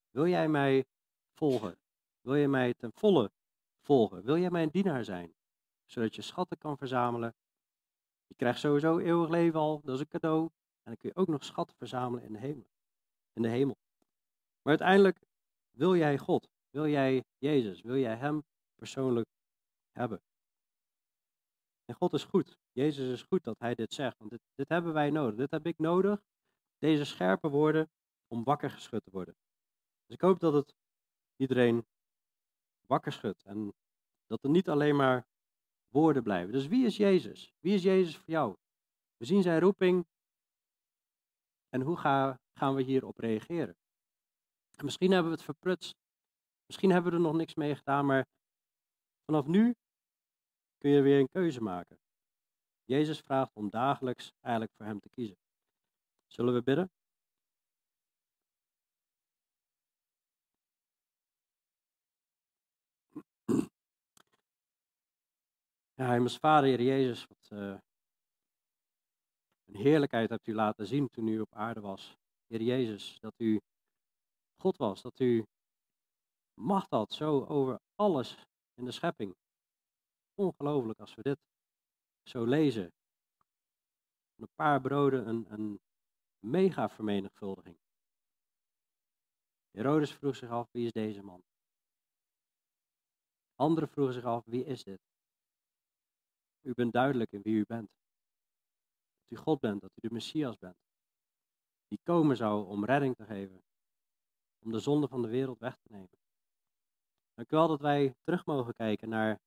[0.09, 0.85] Wil jij mij
[1.33, 1.79] volgen?
[2.21, 3.31] Wil je mij ten volle
[3.81, 4.23] volgen?
[4.23, 5.33] Wil jij mijn dienaar zijn?
[5.91, 7.35] Zodat je schatten kan verzamelen.
[8.27, 10.41] Je krijgt sowieso eeuwig leven al, dat is een cadeau.
[10.43, 10.51] En
[10.83, 12.69] dan kun je ook nog schatten verzamelen in de hemel.
[13.33, 13.77] In de hemel.
[14.61, 15.19] Maar uiteindelijk
[15.71, 16.49] wil jij God.
[16.69, 17.81] Wil jij Jezus?
[17.81, 18.43] Wil jij Hem
[18.75, 19.27] persoonlijk
[19.91, 20.21] hebben?
[21.85, 22.57] En God is goed.
[22.71, 24.17] Jezus is goed dat Hij dit zegt.
[24.17, 25.35] Want dit, dit hebben wij nodig.
[25.35, 26.21] Dit heb ik nodig.
[26.77, 27.89] Deze scherpe woorden
[28.27, 29.35] om wakker geschud te worden.
[30.05, 30.75] Dus ik hoop dat het
[31.35, 31.85] iedereen
[32.85, 33.43] wakker schudt.
[33.43, 33.73] En
[34.25, 35.27] dat er niet alleen maar
[35.89, 36.51] woorden blijven.
[36.51, 37.53] Dus wie is Jezus?
[37.59, 38.55] Wie is Jezus voor jou?
[39.17, 40.07] We zien zijn roeping.
[41.69, 43.75] En hoe ga, gaan we hierop reageren?
[44.75, 45.95] En misschien hebben we het verprutst.
[46.65, 48.25] Misschien hebben we er nog niks mee gedaan, maar
[49.25, 49.75] vanaf nu
[50.77, 51.99] kun je weer een keuze maken.
[52.83, 55.37] Jezus vraagt om dagelijks eigenlijk voor hem te kiezen.
[56.27, 56.91] Zullen we bidden?
[65.99, 67.77] Ja, Hemels Vader, Heer Jezus, wat uh,
[69.65, 72.17] een heerlijkheid hebt u laten zien toen u op aarde was.
[72.47, 73.61] Heer Jezus, dat u
[74.61, 75.45] God was, dat u
[76.53, 79.35] macht had zo over alles in de schepping.
[80.33, 81.39] Ongelooflijk als we dit
[82.23, 82.93] zo lezen.
[84.35, 85.79] Een paar broden, een, een
[86.39, 87.77] mega vermenigvuldiging.
[89.71, 91.43] Herodes vroeg zich af, wie is deze man?
[93.55, 95.08] Anderen vroegen zich af, wie is dit?
[96.61, 97.89] U bent duidelijk in wie u bent.
[99.19, 100.77] Dat u God bent, dat u de Messias bent.
[101.87, 103.63] Die komen zou om redding te geven.
[104.59, 106.17] Om de zonde van de wereld weg te nemen.
[107.33, 109.39] Dank u wel dat wij terug mogen kijken naar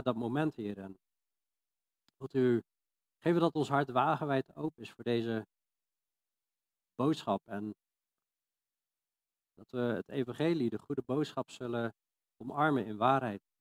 [0.00, 0.78] dat moment, Heer.
[0.78, 0.98] En
[2.16, 2.62] wilt u
[3.18, 5.46] geven dat ons hart wagenwijd open is voor deze
[6.94, 7.42] boodschap.
[7.46, 7.74] En
[9.54, 11.94] dat we het evangelie, de goede boodschap, zullen
[12.36, 13.51] omarmen in waarheid.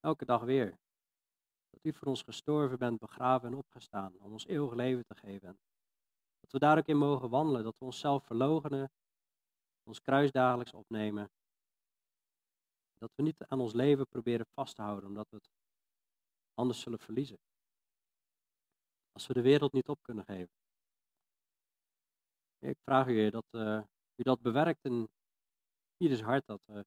[0.00, 0.78] Elke dag weer.
[1.70, 5.58] Dat u voor ons gestorven bent, begraven en opgestaan om ons eeuwig leven te geven.
[6.40, 8.90] Dat we daar ook in mogen wandelen, dat we onszelf verlogenen,
[9.82, 11.30] ons kruis dagelijks opnemen.
[12.98, 15.48] Dat we niet aan ons leven proberen vast te houden, omdat we het
[16.54, 17.38] anders zullen verliezen.
[19.12, 20.54] Als we de wereld niet op kunnen geven.
[22.58, 23.82] Ik vraag u, dat uh,
[24.14, 25.08] u dat bewerkt in
[25.96, 26.84] ieders hart, dat we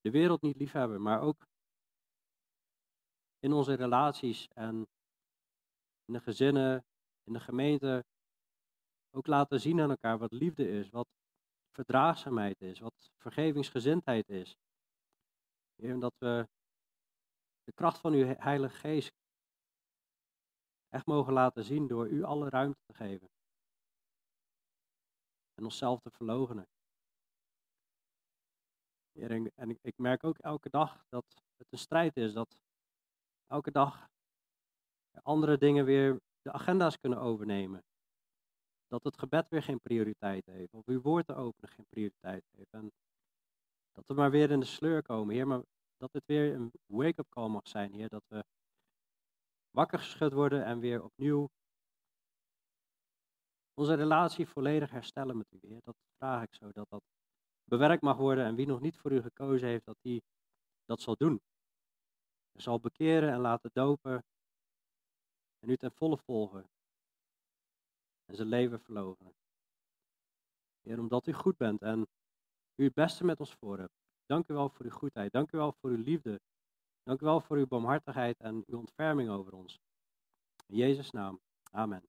[0.00, 1.46] de wereld niet lief hebben, maar ook
[3.38, 4.88] in onze relaties en
[6.04, 6.84] in de gezinnen,
[7.24, 8.04] in de gemeente,
[9.10, 11.08] ook laten zien aan elkaar wat liefde is, wat
[11.70, 14.56] verdraagzaamheid is, wat vergevingsgezindheid is.
[15.74, 16.48] Heer, dat we
[17.64, 19.12] de kracht van uw Heilige Geest
[20.88, 23.28] echt mogen laten zien door u alle ruimte te geven.
[25.54, 26.66] En onszelf te verlogenen.
[29.12, 31.24] Heer, en ik merk ook elke dag dat
[31.56, 32.56] het een strijd is, dat
[33.48, 34.08] elke dag
[35.22, 37.84] andere dingen weer de agenda's kunnen overnemen.
[38.86, 42.72] Dat het gebed weer geen prioriteit heeft, of uw woord te openen geen prioriteit heeft.
[42.72, 42.92] En
[43.92, 45.62] dat we maar weer in de sleur komen, Heer, maar
[45.96, 48.08] dat het weer een wake-up call mag zijn, Heer.
[48.08, 48.44] Dat we
[49.70, 51.48] wakker geschud worden en weer opnieuw
[53.74, 55.80] onze relatie volledig herstellen met u, Heer.
[55.84, 57.02] Dat vraag ik zo, dat dat
[57.64, 60.22] bewerkt mag worden en wie nog niet voor u gekozen heeft, dat die
[60.84, 61.40] dat zal doen
[62.60, 64.24] zal bekeren en laten dopen
[65.58, 66.70] en u ten volle volgen
[68.24, 69.34] en zijn leven verlogen.
[70.80, 72.06] Heer, omdat u goed bent en
[72.74, 73.98] u het beste met ons voor hebt.
[74.26, 75.32] Dank u wel voor uw goedheid.
[75.32, 76.40] Dank u wel voor uw liefde.
[77.02, 79.80] Dank u wel voor uw barmhartigheid en uw ontferming over ons.
[80.66, 81.40] In Jezus' naam.
[81.70, 82.02] Amen.